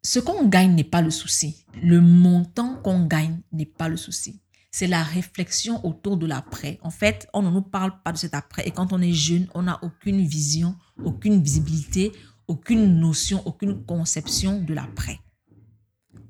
[0.06, 1.66] Ce qu'on gagne n'est pas le souci.
[1.82, 4.42] Le montant qu'on gagne n'est pas le souci.
[4.70, 6.80] C'est la réflexion autour de l'après.
[6.82, 8.68] En fait, on ne nous parle pas de cet après.
[8.68, 12.12] Et quand on est jeune, on n'a aucune vision, aucune visibilité,
[12.48, 15.20] aucune notion, aucune conception de l'après.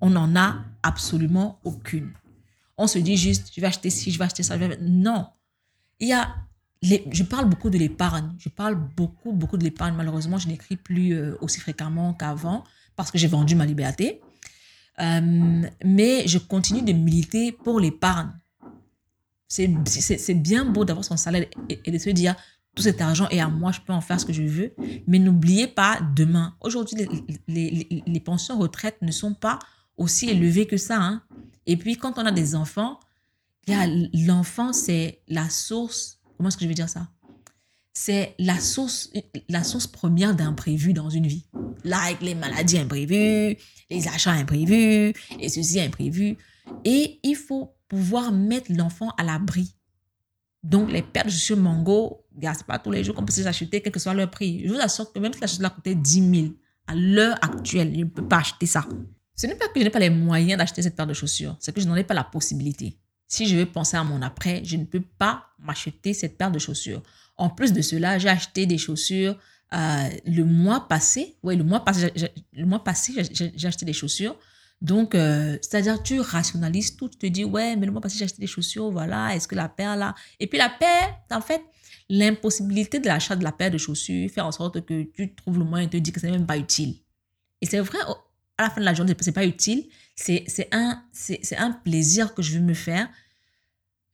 [0.01, 2.11] On n'en a absolument aucune.
[2.77, 4.57] On se dit juste, je vais acheter ci, je vais acheter ça.
[4.81, 5.27] Non.
[5.99, 6.35] Il y a
[6.83, 8.33] je parle beaucoup de l'épargne.
[8.37, 9.95] Je parle beaucoup, beaucoup de l'épargne.
[9.95, 12.65] Malheureusement, je n'écris plus euh, aussi fréquemment qu'avant
[12.95, 14.21] parce que j'ai vendu ma liberté.
[14.99, 18.31] Euh, mais je continue de militer pour l'épargne.
[19.47, 22.35] C'est bien beau d'avoir son salaire et, de se dire,
[22.73, 24.73] tout cet argent est à moi, je peux en faire ce que je veux.
[25.05, 27.07] Mais n'oubliez pas, demain, aujourd'hui,
[27.47, 29.59] les, les, pensions retraite ne sont pas
[29.95, 30.99] aussi élevées que ça.
[30.99, 31.21] Hein.
[31.67, 32.99] Et puis, quand on a des enfants,
[33.67, 37.07] l'enfant, c'est la source, comment est-ce que je vais dire ça?
[37.93, 39.11] C'est la source,
[39.49, 41.45] la source première d'imprévu dans une vie.
[41.83, 43.57] Là, avec les maladies imprévues,
[43.89, 46.37] les achats imprévus, et ceci imprévu.
[46.85, 49.75] Et il faut pouvoir mettre l'enfant à l'abri.
[50.63, 53.91] Donc, les de chaussures Mango, c'est pas tous les jours qu'on peut les acheter, quel
[53.91, 54.65] que soit leur prix.
[54.65, 56.47] Je vous assure que même si la chaussure coûtait 10 000,
[56.87, 58.85] à l'heure actuelle, je ne peux pas acheter ça.
[59.35, 61.73] Ce n'est pas que je n'ai pas les moyens d'acheter cette paire de chaussures, c'est
[61.73, 62.97] que je n'en ai pas la possibilité.
[63.27, 66.59] Si je veux penser à mon après, je ne peux pas m'acheter cette paire de
[66.59, 67.01] chaussures.
[67.35, 69.37] En plus de cela, j'ai acheté des chaussures
[69.73, 71.37] euh, le mois passé.
[71.43, 72.11] Oui, le mois passé,
[72.53, 74.37] le mois passé, j'ai acheté des chaussures
[74.83, 78.25] donc, euh, c'est-à-dire, tu rationalises tout, tu te dis, ouais, mais le mois passé, j'ai
[78.25, 80.13] acheté des chaussures, voilà, est-ce que la paire là?
[80.41, 81.61] Et puis la paire, en fait,
[82.09, 85.63] l'impossibilité de l'achat de la paire de chaussures fait en sorte que tu trouves le
[85.63, 86.95] moyen de te dire que ce n'est même pas utile.
[87.61, 87.97] Et c'est vrai,
[88.57, 91.01] à la fin de la journée, ce n'est pas utile, c'est un,
[91.57, 93.07] un plaisir que je veux me faire.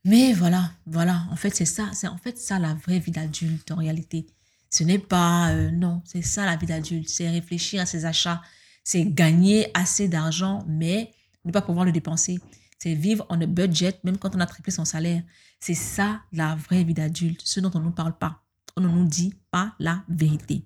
[0.05, 3.71] Mais voilà, voilà, en fait, c'est ça, c'est en fait ça la vraie vie d'adulte
[3.71, 4.27] en réalité.
[4.69, 8.41] Ce n'est pas, euh, non, c'est ça la vie d'adulte, c'est réfléchir à ses achats,
[8.83, 11.11] c'est gagner assez d'argent, mais
[11.45, 12.39] ne pas pouvoir le dépenser.
[12.77, 15.21] C'est vivre en budget, même quand on a triplé son salaire.
[15.59, 18.41] C'est ça la vraie vie d'adulte, ce dont on ne nous parle pas.
[18.77, 20.63] On ne nous dit pas la vérité.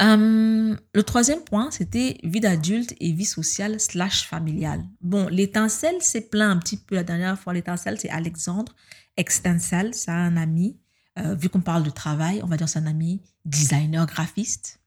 [0.00, 4.84] Hum, le troisième point, c'était vie d'adulte et vie sociale slash familiale.
[5.00, 7.52] Bon, l'étincelle s'est plaint un petit peu la dernière fois.
[7.52, 8.74] L'étincelle, c'est Alexandre
[9.16, 10.78] Extensel, c'est un ami.
[11.18, 14.80] Euh, vu qu'on parle de travail, on va dire c'est un ami designer graphiste.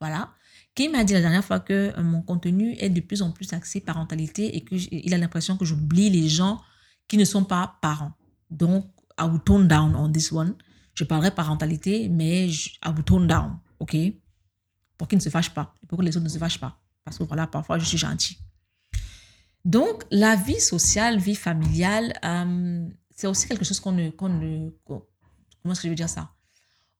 [0.00, 0.30] Voilà
[0.74, 3.52] qui m'a dit la dernière fois que euh, mon contenu est de plus en plus
[3.52, 6.60] axé parentalité et qu'il a l'impression que j'oublie les gens
[7.08, 8.12] qui ne sont pas parents.
[8.50, 8.86] Donc,
[9.18, 10.54] I will tone down on this one.
[10.94, 13.96] Je parlerai parentalité, mais I will tone down, OK?
[14.96, 16.80] Pour qu'ils ne se fâchent pas, pour que les autres ne se fâchent pas.
[17.04, 18.38] Parce que voilà, parfois, je suis gentil.
[19.64, 24.70] Donc, la vie sociale, vie familiale, euh, c'est aussi quelque chose qu'on ne, ne...
[25.62, 26.30] Comment est-ce que je veux dire ça?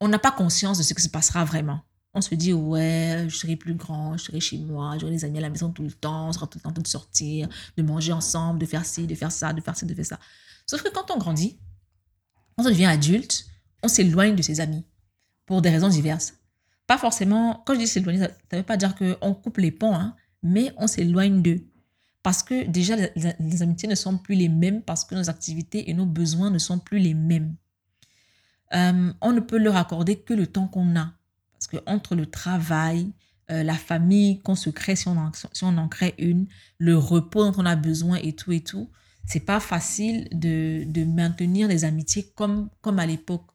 [0.00, 1.82] On n'a pas conscience de ce qui se passera vraiment
[2.12, 5.38] on se dit, ouais, je serai plus grand, je serai chez moi, j'aurai des amis
[5.38, 7.48] à la maison tout le temps, on sera tout le temps en train de sortir,
[7.76, 10.18] de manger ensemble, de faire ci, de faire ça, de faire ci, de faire ça.
[10.66, 11.58] Sauf que quand on grandit,
[12.56, 13.46] quand on devient adulte,
[13.82, 14.84] on s'éloigne de ses amis
[15.46, 16.34] pour des raisons diverses.
[16.86, 19.94] Pas forcément, quand je dis s'éloigner, ça ne veut pas dire qu'on coupe les ponts,
[19.94, 21.64] hein, mais on s'éloigne d'eux.
[22.24, 25.94] Parce que déjà, les, amitiés ne sont plus les mêmes parce que nos activités et
[25.94, 27.54] nos besoins ne sont plus les mêmes.
[28.74, 31.12] Euh, on ne peut leur accorder que le temps qu'on a.
[31.52, 33.12] Parce que entre le travail,
[33.50, 36.46] euh, la famille qu'on se crée, si on, en, crée une,
[36.78, 38.90] le repos dont on a besoin et tout et tout,
[39.26, 43.46] c'est pas facile de, de, maintenir les amitiés comme, comme à l'époque.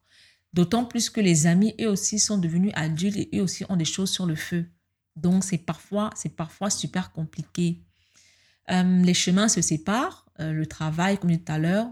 [0.54, 3.86] D'autant plus que les amis, eux aussi, sont devenus adultes et eux aussi ont des
[3.86, 4.66] choses sur le feu.
[5.16, 7.82] Donc, c'est parfois, parfois super compliqué.
[8.72, 10.25] Euh, les chemins se séparent.
[10.40, 11.88] Euh, le travail, comme je disais tout à l'heure,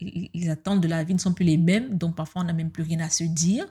[0.00, 1.96] les, attentes de la vie ne sont plus les mêmes.
[1.98, 3.66] Donc, parfois, on n'a même plus rien à se dire.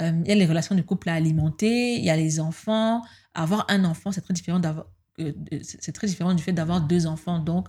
[0.00, 3.02] Euh, il y a les relations de couple à alimenter, il y a les enfants.
[3.34, 4.86] Avoir un enfant, c'est très différent d'avoir,
[5.62, 7.38] c'est très différent du fait d'avoir deux enfants.
[7.38, 7.68] Donc,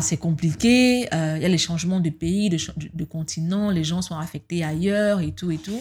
[0.00, 1.08] c'est compliqué.
[1.12, 2.58] Euh, il y a les changements de pays, de,
[2.92, 5.80] de, continent, les gens sont affectés ailleurs et tout et tout.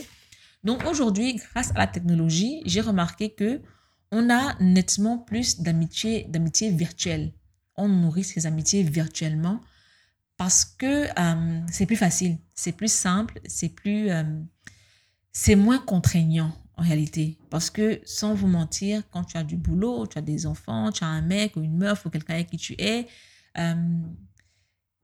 [0.63, 3.61] Donc aujourd'hui, grâce à la technologie, j'ai remarqué que
[4.11, 6.27] on a nettement plus d'amitié
[6.71, 7.33] virtuelle.
[7.75, 9.61] On nourrit ces amitiés virtuellement
[10.37, 11.07] parce que
[11.71, 14.09] c'est plus facile, c'est plus simple, c'est plus
[15.31, 17.37] c'est moins contraignant en réalité.
[17.49, 21.03] Parce que sans vous mentir, quand tu as du boulot, tu as des enfants, tu
[21.03, 23.07] as un mec ou une meuf ou quelqu'un avec qui tu es,
[23.57, 23.99] euh,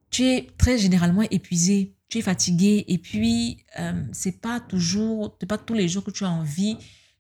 [0.10, 5.46] tu es très généralement épuisé, tu es fatigué et puis euh, c'est pas toujours, c'est
[5.46, 6.78] pas tous les jours que tu as envie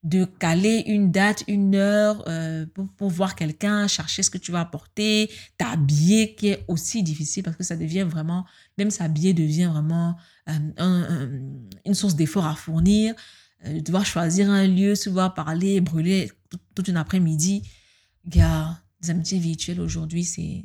[0.08, 2.66] de caler une date, une heure euh,
[2.97, 7.58] pour, voir quelqu'un, chercher ce que tu vas apporter, t'habiller, qui est aussi difficile parce
[7.58, 8.45] que ça devient vraiment,
[8.78, 10.16] même s'habiller devient vraiment
[10.47, 11.41] euh,
[11.86, 13.16] une source d'effort à fournir.
[13.66, 16.32] Euh, devoir choisir un lieu, se voir parler, brûler
[16.74, 17.64] toute une après-midi.
[18.39, 20.64] A des amitiés virtuelles aujourd'hui, c'est,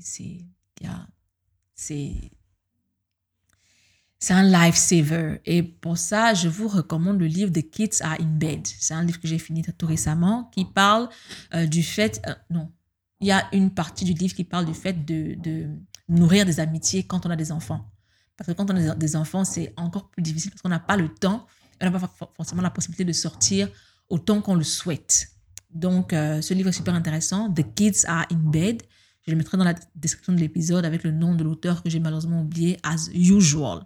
[4.22, 5.40] c'est un lifesaver.
[5.46, 8.64] Et pour ça, je vous recommande le livre The Kids Are in Bed.
[8.64, 11.08] C'est un livre que j'ai fini tout récemment qui parle
[11.54, 12.22] euh, du fait.
[12.28, 12.70] Euh, non,
[13.18, 15.66] il y a une partie du livre qui parle du fait de, de,
[16.08, 17.90] nourrir des amitiés quand on a des enfants.
[18.36, 20.96] Parce que quand on a des enfants, c'est encore plus difficile parce qu'on n'a pas
[20.96, 21.44] le temps,
[21.80, 23.68] on n'a pas forcément la possibilité de sortir
[24.08, 25.30] autant qu'on le souhaite.
[25.74, 27.52] Donc, euh, ce livre est super intéressant.
[27.52, 28.84] The Kids Are in Bed.
[29.26, 31.98] Je le mettrai dans la description de l'épisode avec le nom de l'auteur que j'ai
[31.98, 33.82] malheureusement oublié, as usual.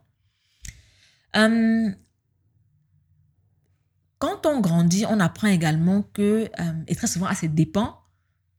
[1.37, 1.91] Euh,
[4.18, 7.99] quand on grandit, on apprend également que, euh, et très souvent à ses dépens,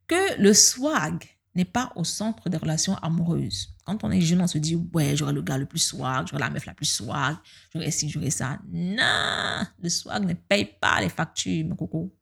[0.06, 1.24] que le swag
[1.54, 3.74] n'est pas au centre des relations amoureuses.
[3.84, 6.40] Quand on est jeune, on se dit, ouais, j'aurai le gars le plus swag, j'aurai
[6.40, 7.36] la meuf la plus swag,
[7.72, 8.58] j'aurai ci, j'aurai ça.
[8.70, 12.14] Non, le swag ne paye pas les factures, mon coco.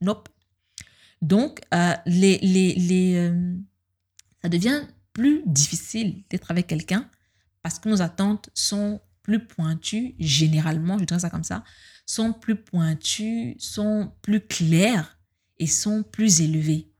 [0.00, 0.28] Nope.
[1.20, 3.32] Donc, euh, les, les, les,
[4.40, 4.82] ça devient
[5.12, 7.08] plus difficile d'être avec quelqu'un
[7.62, 11.64] parce que nos attentes sont plus pointus, généralement, je dirais ça comme ça,
[12.06, 15.18] sont plus pointus, sont plus clairs
[15.58, 16.92] et sont plus élevés.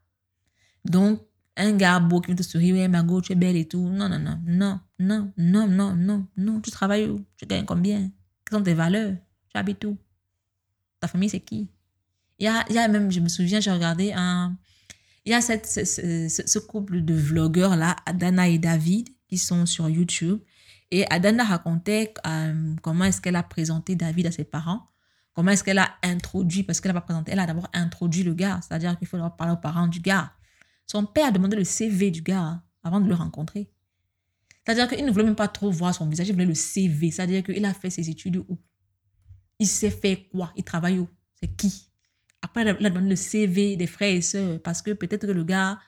[0.85, 1.21] Donc,
[1.57, 3.89] un gars beau qui te sourit, ouais, Margot, tu es belle et tout.
[3.89, 6.61] Non, non, non, non, non, non, non, non, non.
[6.61, 7.25] Tu travailles où?
[7.37, 8.11] Tu gagnes combien?
[8.45, 9.17] Quelles sont tes valeurs?
[9.51, 9.99] Tu habites où?
[11.01, 11.69] Ta famille, c'est qui?
[12.39, 14.57] Il y, a, il y a même, je me souviens, j'ai regardé un.
[15.25, 19.67] Il y a cette, ce, ce couple de vlogueurs là, Dana et David, qui sont
[19.67, 20.41] sur YouTube.
[20.93, 24.87] Et Adana racontait euh, comment est-ce qu'elle a présenté David à ses parents,
[25.33, 28.35] comment est-ce qu'elle a introduit, parce qu'elle n'a pas présenté, elle a d'abord introduit le
[28.35, 30.35] gars, c'est-à-dire qu'il faut parler aux parents du gars.
[30.87, 33.73] Son père a demandé le CV du gars hein, avant de le rencontrer.
[34.67, 37.43] C'est-à-dire qu'il ne voulait même pas trop voir son visage, il voulait le CV, c'est-à-dire
[37.43, 38.59] qu'il a fait ses études où?
[39.59, 40.53] Il s'est fait quoi?
[40.57, 41.09] Il travaille où?
[41.41, 41.89] C'est qui?
[42.43, 45.45] Après, il a demandé le CV des frères et sœurs, parce que peut-être que le
[45.45, 45.79] gars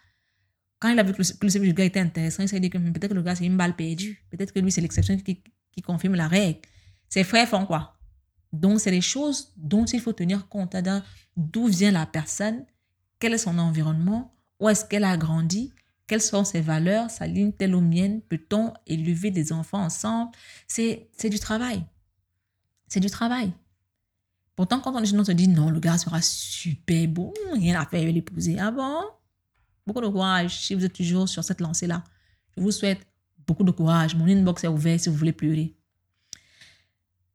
[0.78, 2.78] quand il a vu que le, CV du gars était intéressant, il s'est dit que
[2.78, 4.22] peut-être que le gars, c'est une balle perdue.
[4.30, 5.42] Peut-être que lui, c'est l'exception qui,
[5.82, 6.60] confirme la règle.
[7.08, 7.96] Ses frères font quoi?
[8.52, 10.76] Donc, c'est des choses dont il faut tenir compte.
[11.36, 12.64] D'où vient la personne?
[13.18, 14.34] Quel est son environnement?
[14.60, 15.72] Où est-ce qu'elle a grandi?
[16.06, 17.10] Quelles sont ses valeurs?
[17.10, 20.32] Sa ligne telle aux miennes Peut-on élever des enfants ensemble?
[20.68, 21.84] C'est du travail.
[22.88, 23.52] C'est du travail.
[24.54, 28.14] Pourtant, quand on se dit non, le gars sera super bon, rien à faire, il
[28.14, 28.56] l'épouser.
[28.58, 29.02] Ah bon
[29.86, 32.02] Beaucoup de courage si vous êtes toujours sur cette lancée-là.
[32.56, 33.06] Je vous souhaite
[33.46, 34.14] beaucoup de courage.
[34.14, 35.74] Mon inbox est ouvert si vous voulez pleurer.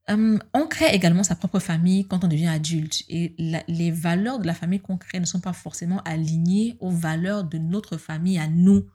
[0.09, 3.03] Euh, on crée également sa propre famille quand on devient adulte.
[3.09, 3.35] Et
[3.67, 7.57] les valeurs de la famille qu'on crée ne sont pas forcément alignées aux valeurs de
[7.57, 8.87] notre famille à nous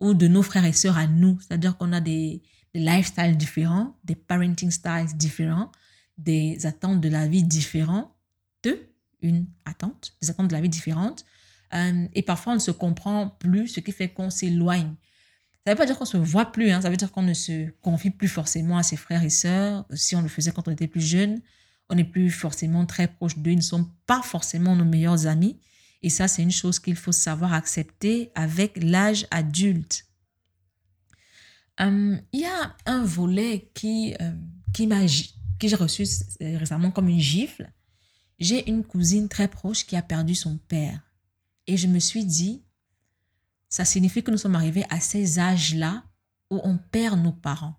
[0.00, 1.38] ou de nos frères et sœurs à nous.
[1.40, 2.42] C'est-à-dire qu'on a des,
[2.74, 5.72] lifestyles différents, des parenting styles différents,
[6.18, 8.12] des attentes de la vie différentes,
[9.22, 11.24] une attente, des attentes de la vie différentes.
[11.74, 14.94] Euh, et parfois, on ne se comprend plus, ce qui fait qu'on s'éloigne.
[15.64, 16.80] Ça ne veut pas dire qu'on ne se voit plus, hein.
[16.80, 19.84] ça veut dire qu'on ne se confie plus forcément à ses frères et sœurs.
[19.92, 21.42] Si on le faisait quand on était plus jeune,
[21.90, 25.60] on n'est plus forcément très proche d'eux, ils ne sont pas forcément nos meilleurs amis.
[26.02, 30.06] Et ça, c'est une chose qu'il faut savoir accepter avec l'âge adulte.
[31.80, 34.32] Euh, il y a un volet qui, euh,
[34.72, 35.04] qui m'a
[35.58, 36.06] que j'ai reçu
[36.40, 37.70] récemment comme une gifle.
[38.38, 41.09] J'ai une cousine très proche qui a perdu son père.
[41.70, 42.64] Et je me suis dit,
[43.68, 46.02] ça signifie que nous sommes arrivés à ces âges-là
[46.50, 47.76] où on perd nos parents.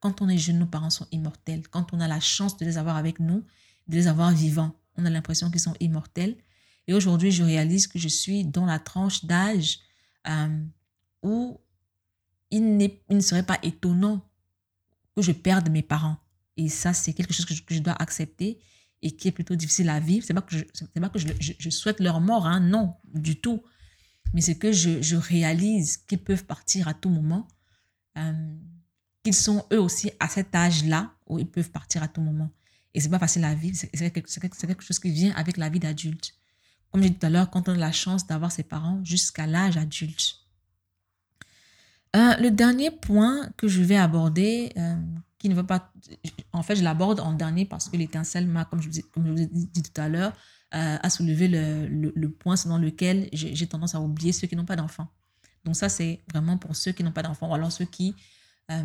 [0.00, 1.68] Quand on est jeune, nos parents sont immortels.
[1.68, 3.44] Quand on a la chance de les avoir avec nous,
[3.86, 6.38] de les avoir vivants, on a l'impression qu'ils sont immortels.
[6.86, 9.80] Et aujourd'hui, je réalise que je suis dans la tranche d'âge
[10.26, 10.64] euh,
[11.22, 11.60] où
[12.50, 14.26] il, ne serait pas étonnant
[15.14, 16.16] que je perde mes parents.
[16.56, 18.58] Et ça, c'est quelque chose que je dois accepter
[19.02, 20.24] et qui est plutôt difficile à vivre.
[20.26, 20.64] C'est pas que je,
[21.00, 23.62] pas que je, souhaite leur mort, hein, non, du tout.
[24.34, 27.46] Mais c'est que je, réalise qu'ils peuvent partir à tout moment,
[28.18, 28.56] euh,
[29.22, 32.50] qu'ils sont eux aussi à cet âge-là où ils peuvent partir à tout moment.
[32.94, 35.58] Et c'est pas facile à vivre, c'est, c'est, quelque, c'est quelque chose qui vient avec
[35.58, 36.34] la vie d'adulte.
[36.90, 39.46] Comme j'ai dit tout à l'heure, quand on a la chance d'avoir ses parents jusqu'à
[39.46, 40.46] l'âge adulte.
[42.16, 44.96] Euh, le dernier point que je vais aborder, euh,
[45.50, 45.92] ne veut pas.
[46.52, 48.98] En fait, je l'aborde en dernier parce que l'étincelle m'a, comme, je vous
[49.40, 50.32] ai, dit tout à l'heure,
[50.74, 54.56] euh, a soulevé le, le, le, point selon lequel j'ai tendance à oublier ceux qui
[54.56, 55.08] n'ont pas d'enfants.
[55.64, 58.14] Donc, ça, c'est vraiment pour ceux qui n'ont pas d'enfants ou alors ceux qui
[58.70, 58.82] euh,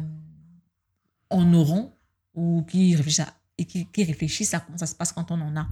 [1.29, 1.93] en auront
[2.33, 5.55] ou qui réfléchissent, à, et qui, réfléchissent à comment ça se passe quand on en
[5.55, 5.67] a.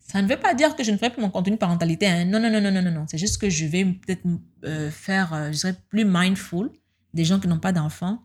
[0.00, 2.06] Ça ne veut pas dire que je ne ferai plus mon contenu parentalité.
[2.06, 2.24] Hein.
[2.24, 3.06] Non, non, non, non, non, non, non.
[3.08, 4.26] C'est juste que je vais peut-être
[4.64, 6.70] euh, faire, euh, je serai plus mindful
[7.14, 8.22] des gens qui n'ont pas d'enfants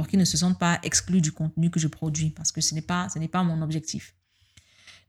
[0.00, 2.74] pour qu'ils ne se sentent pas exclus du contenu que je produis parce que ce
[2.74, 4.14] n'est pas, ce n'est pas mon objectif.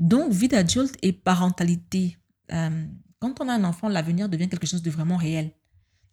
[0.02, 2.18] Donc, vie d'adulte et parentalité.
[2.52, 2.86] Euh,
[3.20, 5.52] quand on a un enfant, l'avenir devient quelque chose de vraiment réel.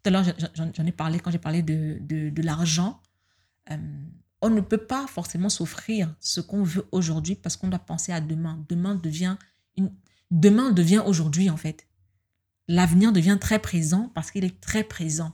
[0.05, 0.25] Tout à l'heure,
[0.55, 3.03] j'en ai parlé quand j'ai parlé de, de, l'argent.
[3.73, 3.77] Euh,
[4.43, 8.21] on ne peut pas forcément s'offrir ce qu'on veut aujourd'hui parce qu'on doit penser à
[8.21, 8.65] demain.
[8.69, 9.39] Demain devient,
[9.77, 9.91] une,
[10.31, 11.89] demain devient aujourd'hui, en fait.
[12.69, 15.33] L'avenir devient très présent parce qu'il est très présent.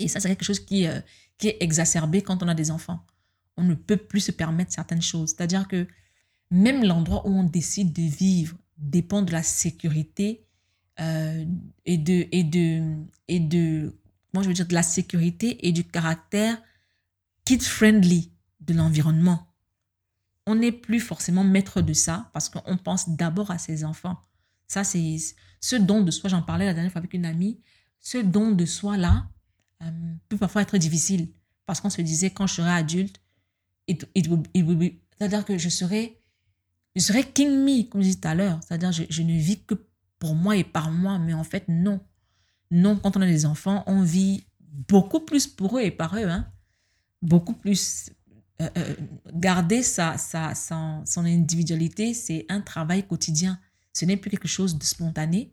[0.00, 1.00] Et ça, c'est quelque chose qui, euh,
[1.38, 3.04] qui est exacerbé quand on a des enfants.
[3.56, 5.30] On ne peut plus se permettre certaines choses.
[5.30, 5.86] C'est-à-dire que
[6.50, 10.46] même l'endroit où on décide de vivre dépend de la sécurité
[11.00, 11.44] euh,
[11.84, 12.96] et de et de
[13.28, 13.98] et de
[14.32, 16.60] moi je veux dire de la sécurité et du caractère
[17.44, 19.48] kid friendly de l'environnement.
[20.46, 24.20] On n'est plus forcément maître de ça parce qu'on pense d'abord à ses enfants.
[24.68, 25.16] Ça c'est
[25.60, 26.30] ce don de soi.
[26.30, 27.60] J'en parlais la dernière fois avec une amie.
[28.00, 29.26] Ce don de soi là
[29.84, 29.90] euh,
[30.28, 31.28] peut parfois être difficile
[31.66, 33.20] parce qu'on se disait quand je serai adulte,
[33.88, 36.18] c'est-à-dire que je serai
[36.96, 38.60] je serai king me comme je disais tout à l'heure.
[38.62, 39.74] C'est-à-dire je, je ne vis que
[40.18, 42.00] pour moi et par moi, mais en fait, non.
[42.70, 44.46] Non, quand on a des enfants, on vit
[44.88, 46.24] beaucoup plus pour eux et par eux.
[46.24, 46.50] Hein?
[47.20, 48.10] Beaucoup plus.
[48.62, 48.94] Euh, euh,
[49.34, 53.58] garder sa, sa, son, individualité, c'est un travail quotidien.
[53.92, 55.52] Ce n'est plus quelque chose de spontané.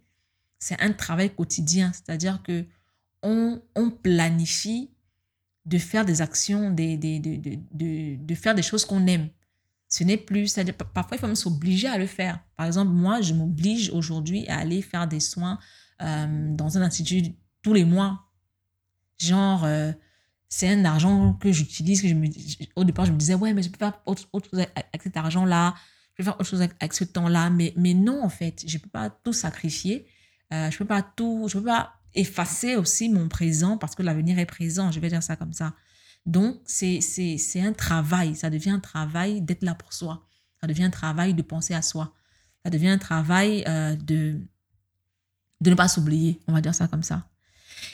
[0.60, 1.92] C'est un travail quotidien.
[1.94, 2.66] C'est-à-dire que
[3.24, 3.62] on,
[4.04, 4.92] planifie
[5.66, 9.30] de faire des actions, des, de, de, de faire des choses qu'on aime.
[9.92, 10.56] Ce n'est plus,
[10.94, 12.40] parfois il faut même s'obliger à le faire.
[12.56, 15.60] Par exemple, moi, je m'oblige aujourd'hui à aller faire des soins
[16.02, 18.26] euh, dans un institut tous les mois.
[19.18, 19.92] Genre, euh,
[20.48, 22.28] c'est un argent que j'utilise, que je me,
[22.78, 25.76] au départ, je me disais, ouais, mais je peux faire autre, chose avec cet argent-là,
[26.12, 27.50] je peux faire autre chose avec, ce temps-là.
[27.50, 30.08] Mais, mais non, en fait, je ne peux pas tout sacrifier.
[30.54, 34.40] Euh, je peux pas tout, je peux pas effacer aussi mon présent parce que l'avenir
[34.40, 34.92] est présent.
[34.92, 35.74] Je vais dire ça comme ça.
[36.26, 37.00] Donc, c'est
[37.56, 40.28] un travail, ça devient un travail d'être là pour soi.
[40.60, 42.14] Ça devient un travail de penser à soi.
[42.64, 44.40] Ça devient un travail euh, de,
[45.62, 47.28] de ne pas s'oublier, on va dire ça comme ça.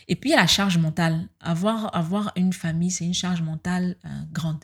[0.10, 1.30] Et puis, il y a la charge mentale.
[1.40, 4.64] Avoir, avoir une famille, c'est une charge mentale euh, grande.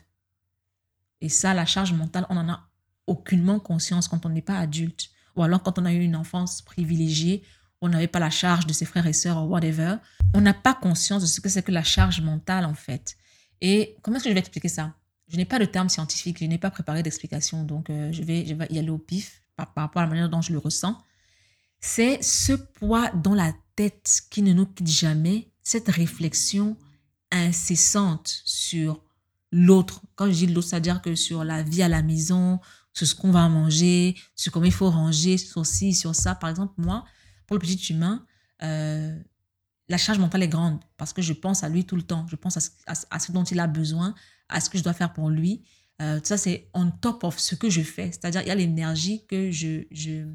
[1.22, 2.68] Et ça, la charge mentale, on n'en a
[3.06, 5.10] aucunement conscience quand on n'est pas adulte.
[5.36, 7.42] Ou alors quand on a eu une enfance privilégiée,
[7.84, 9.96] on n'avait pas la charge de ses frères et sœurs ou whatever.
[10.32, 13.16] On n'a pas conscience de ce que c'est que la charge mentale, en fait.
[13.60, 14.94] Et comment est-ce que je vais expliquer ça?
[15.28, 18.46] Je n'ai pas de terme scientifique, je n'ai pas préparé d'explication, donc euh, je, vais,
[18.46, 20.98] je vais y aller au pif par, rapport à la manière dont je le ressens.
[21.80, 26.76] C'est ce poids dans la tête qui ne nous quitte jamais, cette réflexion
[27.30, 29.02] incessante sur
[29.52, 30.00] l'autre.
[30.14, 32.60] Quand je dis l'autre, c'est-à-dire que sur la vie à la maison,
[32.94, 36.34] sur ce qu'on va manger, sur comment il faut ranger, sur ci, sur ça.
[36.34, 37.04] Par exemple, moi,
[37.46, 38.26] pour le petit humain,
[38.62, 39.18] euh,
[39.88, 42.26] la charge mentale est grande parce que je pense à lui tout le temps.
[42.28, 44.14] Je pense à ce, dont il a besoin,
[44.48, 45.64] à ce que je dois faire pour lui.
[46.02, 48.10] Euh, ça, c'est on top of ce que je fais.
[48.10, 50.26] C'est-à-dire, il y a l'énergie que je, je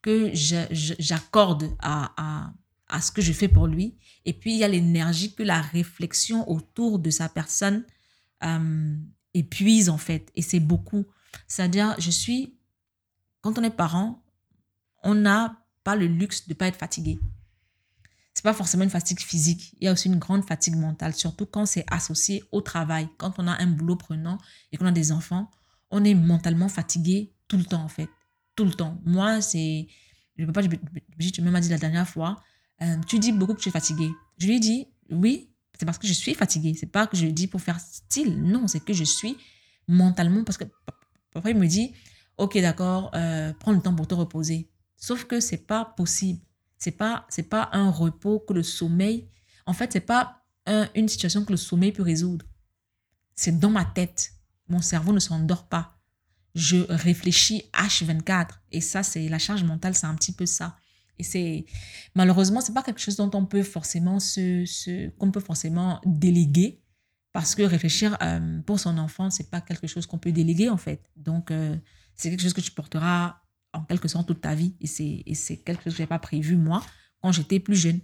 [0.00, 2.52] que j'accorde à, à,
[2.88, 3.98] à, ce que je fais pour lui.
[4.24, 7.84] Et puis, il y a l'énergie que la réflexion autour de sa personne
[8.44, 8.96] euh,
[9.34, 10.30] épuise, en fait.
[10.34, 11.04] Et c'est beaucoup.
[11.46, 12.56] C'est-à-dire, je suis,
[13.40, 14.24] quand on est parent,
[15.02, 17.18] on n'a le luxe de ne pas être fatigué
[18.38, 21.44] c'est pas forcément une fatigue physique, il y a aussi une grande fatigue mentale, surtout
[21.44, 23.08] quand c'est associé au travail.
[23.16, 24.38] Quand on a un boulot prenant
[24.70, 25.50] et qu'on a des enfants,
[25.90, 28.08] on est mentalement fatigué tout le temps en fait,
[28.54, 29.00] tout le temps.
[29.04, 29.88] Moi, c'est
[30.36, 32.40] je peux pas tu m'as dit la dernière fois,
[32.80, 34.08] euh, tu dis beaucoup que tu es fatigué.
[34.38, 37.26] Je lui ai dit oui, c'est parce que je suis fatigué, c'est pas que je
[37.26, 39.36] le dis pour faire style, non, c'est que je suis
[39.88, 40.64] mentalement parce que
[41.32, 41.92] parfois il me dit
[42.36, 44.70] OK, d'accord, euh, prends le temps pour te reposer.
[44.98, 46.40] Sauf que c'est pas possible
[46.78, 49.28] c'est pas c'est pas un repos que le sommeil.
[49.66, 50.36] En fait, c'est pas
[50.94, 52.44] une situation que le sommeil peut résoudre.
[53.34, 54.32] C'est dans ma tête.
[54.68, 55.96] Mon cerveau ne s'endort pas.
[56.54, 60.76] Je réfléchis H24 et ça c'est la charge mentale, c'est un petit peu ça.
[61.18, 61.64] Et c'est
[62.14, 66.82] malheureusement c'est pas quelque chose dont on peut forcément se, qu'on peut forcément déléguer
[67.32, 70.76] parce que réfléchir euh, pour son enfant c'est pas quelque chose qu'on peut déléguer en
[70.76, 71.02] fait.
[71.16, 71.76] Donc euh,
[72.14, 73.40] c'est quelque chose que tu porteras
[73.72, 74.74] en quelque sorte toute ta vie.
[74.80, 76.82] Et c'est quelque chose que je n'ai pas prévu, moi,
[77.22, 78.00] quand j'étais plus jeune.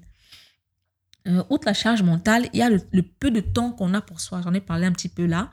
[1.26, 4.20] Euh, outre la charge mentale, il y a le, peu de temps qu'on a pour
[4.20, 4.42] soi.
[4.42, 5.50] J'en ai parlé un petit peu là.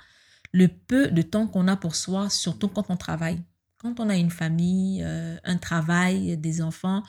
[0.52, 3.42] Le peu de temps qu'on a pour soi, surtout quand on travaille.
[3.78, 7.04] Quand on a une famille, euh, un travail, des enfants,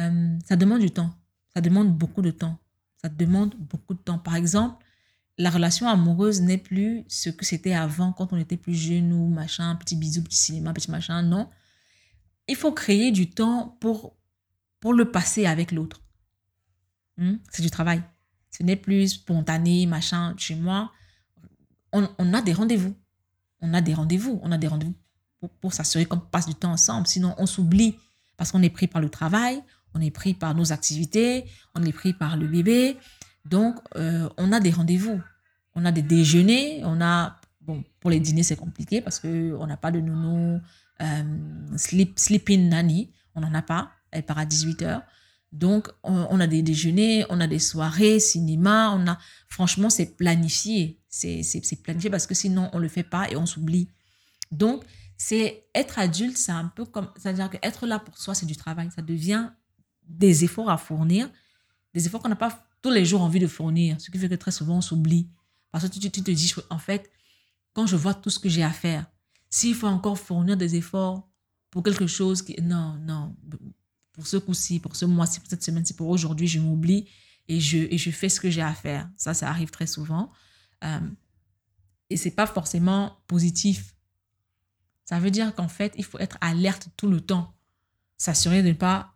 [0.00, 1.14] euh, ça demande du temps.
[1.54, 2.58] Ça demande beaucoup de temps.
[3.00, 4.18] Ça demande beaucoup de temps.
[4.18, 4.84] Par exemple,
[5.38, 9.28] la relation amoureuse n'est plus ce que c'était avant quand on était plus jeune ou
[9.28, 11.22] machin, petit bisou, petit cinéma, petit machin.
[11.22, 11.48] Non
[12.48, 14.16] il faut créer du temps pour,
[14.80, 16.02] pour le passer avec l'autre.
[17.16, 17.36] Hmm?
[17.50, 18.02] C'est du travail.
[18.50, 20.92] Ce n'est plus spontané, machin, chez moi.
[21.92, 22.94] On, a des rendez-vous.
[23.60, 24.40] On a des rendez-vous.
[24.42, 24.94] On a des rendez-vous
[25.40, 27.06] pour, pour s'assurer qu'on passe du temps ensemble.
[27.06, 27.96] Sinon, on s'oublie
[28.36, 29.62] parce qu'on est pris par le travail,
[29.94, 32.96] on est pris par nos activités, on est pris par le bébé.
[33.44, 35.20] Donc, euh, on a des rendez-vous.
[35.74, 37.40] On a des déjeuners, on a...
[37.62, 40.60] Bon, pour les dîners, c'est compliqué parce qu'on n'a pas de nounou,
[41.00, 45.02] euh, sleep, sleeping nanny, on n'en a pas, elle part à 18h.
[45.52, 49.18] Donc, on, a des déjeuners, on a des soirées, cinéma, on a...
[49.48, 50.98] Franchement, c'est planifié.
[51.10, 53.86] C'est planifié parce que sinon, on ne le fait pas et on s'oublie.
[54.50, 54.82] Donc,
[55.18, 57.10] c'est être adulte, c'est un peu comme...
[57.16, 58.88] C'est-à-dire qu'être là pour soi, c'est du travail.
[58.96, 59.50] Ça devient
[60.08, 61.30] des efforts à fournir,
[61.92, 64.34] des efforts qu'on n'a pas tous les jours envie de fournir, ce qui fait que
[64.34, 65.28] très souvent on s'oublie.
[65.70, 67.10] Parce que tu, tu, te dis, en fait,
[67.72, 69.06] quand je vois tout ce que j'ai à faire,
[69.50, 71.28] s'il faut encore fournir des efforts
[71.70, 72.60] pour quelque chose qui...
[72.62, 73.36] Non, non,
[74.12, 77.08] pour ce coup-ci, pour ce mois-ci, pour cette semaine-ci, pour aujourd'hui, je m'oublie
[77.48, 79.08] et je, fais ce que j'ai à faire.
[79.16, 80.30] Ça, ça arrive très souvent.
[80.84, 81.00] Euh,
[82.10, 83.94] et c'est pas forcément positif.
[85.04, 87.54] Ça veut dire qu'en fait, il faut être alerte tout le temps.
[88.18, 89.14] S'assurer de ne pas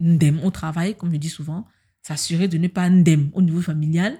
[0.00, 1.66] ndem au travail, comme je dis souvent.
[2.02, 4.18] S'assurer de ne pas ndem au niveau familial.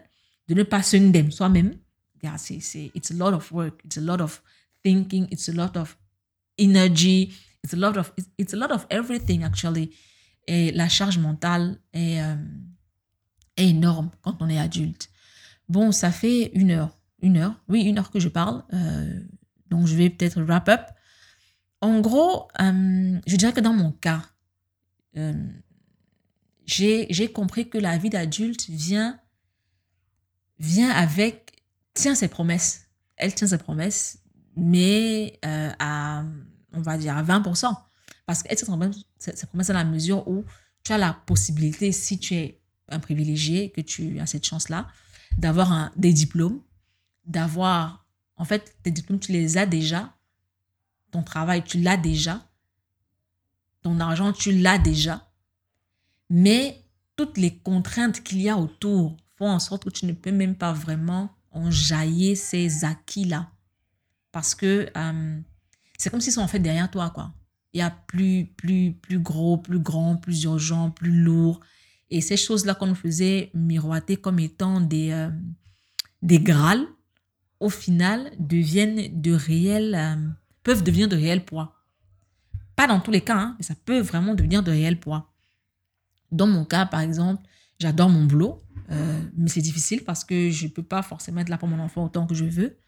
[0.49, 1.79] De ne pas se ndem soi-même.
[2.37, 3.81] C'est, c'est, it's a lot of work.
[3.85, 4.43] It's a lot of
[4.83, 5.27] thinking.
[5.31, 5.97] It's a lot of
[6.59, 7.35] energy.
[7.63, 9.91] It's a lot of, it's a lot of everything, actually.
[10.47, 12.37] Et la charge mentale est, euh,
[13.57, 15.09] est énorme quand on est adulte.
[15.69, 16.97] Bon, ça fait une heure.
[17.21, 17.61] Une heure.
[17.69, 18.63] Oui, une heure que je parle.
[18.73, 19.21] Euh,
[19.71, 20.83] donc, je vais peut-être wrap up.
[21.81, 24.23] En gros, euh, je dirais que dans mon cas,
[26.67, 29.19] j'ai compris que la vie d'adulte vient,
[30.59, 31.46] vient avec,
[31.97, 32.83] tient ses promesses.
[33.17, 34.19] Elle tient ses promesses,
[34.55, 36.25] mais à,
[36.73, 37.75] on va dire, à 20%.
[38.27, 40.45] Parce qu'elle tient ses promesses à la mesure où
[40.85, 44.87] tu as la possibilité, si tu es un privilégié, que tu as cette chance-là,
[45.39, 46.61] d'avoir des diplômes,
[47.25, 50.15] d'avoir, en fait, tes diplômes, tu les as déjà,
[51.11, 52.47] ton travail, tu l'as déjà,
[53.83, 55.29] ton argent, tu l'as déjà,
[56.31, 56.85] mais
[57.17, 60.57] toutes les contraintes qu'il y a autour font en sorte que tu ne peux même
[60.57, 63.51] pas vraiment enjailler ces acquis-là.
[64.33, 65.41] Parce que euh,
[65.99, 67.33] c'est comme s'ils sont en fait derrière toi, quoi.
[67.73, 71.61] Il y a plus, plus, plus gros, plus grand, plus urgent, plus lourd.
[72.11, 75.31] Et ces choses-là qu'on faisait miroiter comme étant des, euh,
[76.23, 76.87] des grâles,
[77.61, 80.29] au final, deviennent de réels, euh,
[80.63, 81.75] peuvent devenir de réels poids.
[82.77, 85.33] Pas dans tous les cas, hein, mais ça peut vraiment devenir de réels poids.
[86.31, 87.43] Dans mon cas, par exemple,
[87.79, 91.49] j'adore mon boulot, euh, mais c'est difficile parce que je ne peux pas forcément être
[91.49, 92.79] là pour mon enfant autant que je veux.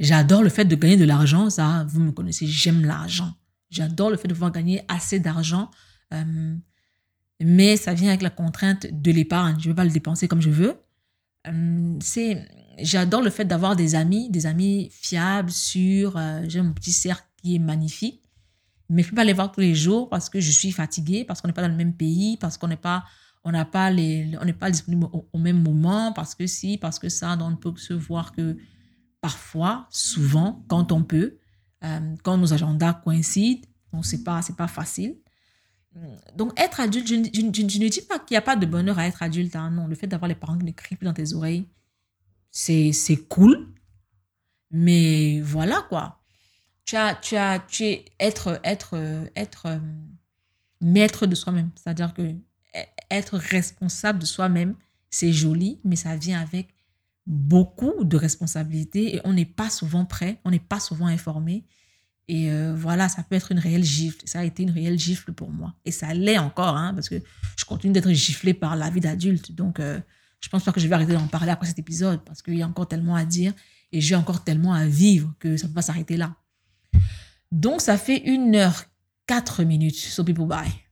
[0.00, 3.32] J'adore le fait de gagner de l'argent, ça, vous me connaissez, j'aime l'argent.
[3.70, 5.70] J'adore le fait de pouvoir gagner assez d'argent,
[6.14, 6.54] euh,
[7.40, 9.56] mais ça vient avec la contrainte de l'épargne.
[9.58, 10.76] Je ne veux pas le dépenser comme je veux.
[11.46, 11.98] Euh,
[12.78, 16.18] j'adore le fait d'avoir des amis, des amis fiables, sûrs.
[16.46, 18.22] J'ai mon petit cercle qui est magnifique,
[18.88, 21.24] mais je ne peux pas les voir tous les jours parce que je suis fatiguée,
[21.24, 23.04] parce qu'on n'est pas dans le même pays, parce qu'on n'est pas
[23.44, 26.98] on n'a pas les on n'est pas disponible au, même moment parce que si parce
[26.98, 28.56] que ça donc on ne peut se voir que
[29.20, 31.38] parfois, souvent, quand on peut,
[31.84, 33.66] euh, quand nos agendas coïncident.
[33.92, 35.16] Donc, ce n'est pas, pas facile.
[36.36, 39.22] Donc, être adulte, je, ne dis pas qu'il n'y a pas de bonheur à être
[39.22, 39.56] adulte.
[39.56, 39.70] Hein.
[39.70, 41.66] non, le fait d'avoir les parents qui ne crient plus dans tes oreilles,
[42.50, 42.92] c'est
[43.28, 43.68] cool.
[44.70, 46.20] Mais voilà, quoi.
[46.84, 48.94] Tu as, tu as, tu es être, être,
[49.34, 49.78] être euh,
[50.80, 51.70] maître de soi-même.
[51.74, 52.34] C'est-à-dire que
[53.10, 54.74] être responsable de soi-même,
[55.10, 56.68] c'est joli, mais ça vient avec
[57.26, 61.64] beaucoup de responsabilités et on n'est pas souvent prêt, on n'est pas souvent informé.
[62.26, 64.20] Et euh, voilà, ça peut être une réelle gifle.
[64.26, 65.74] Ça a été une réelle gifle pour moi.
[65.84, 67.22] Et ça l'est encore, hein, parce que
[67.56, 69.52] je continue d'être giflée par la vie d'adulte.
[69.52, 69.98] Donc, euh,
[70.40, 72.62] je pense pas que je vais arrêter d'en parler après cet épisode, parce qu'il y
[72.62, 73.52] a encore tellement à dire
[73.92, 76.36] et j'ai encore tellement à vivre que ça ne peut pas s'arrêter là.
[77.50, 78.84] Donc, ça fait une heure,
[79.26, 79.96] quatre minutes.
[79.96, 80.87] So people bye.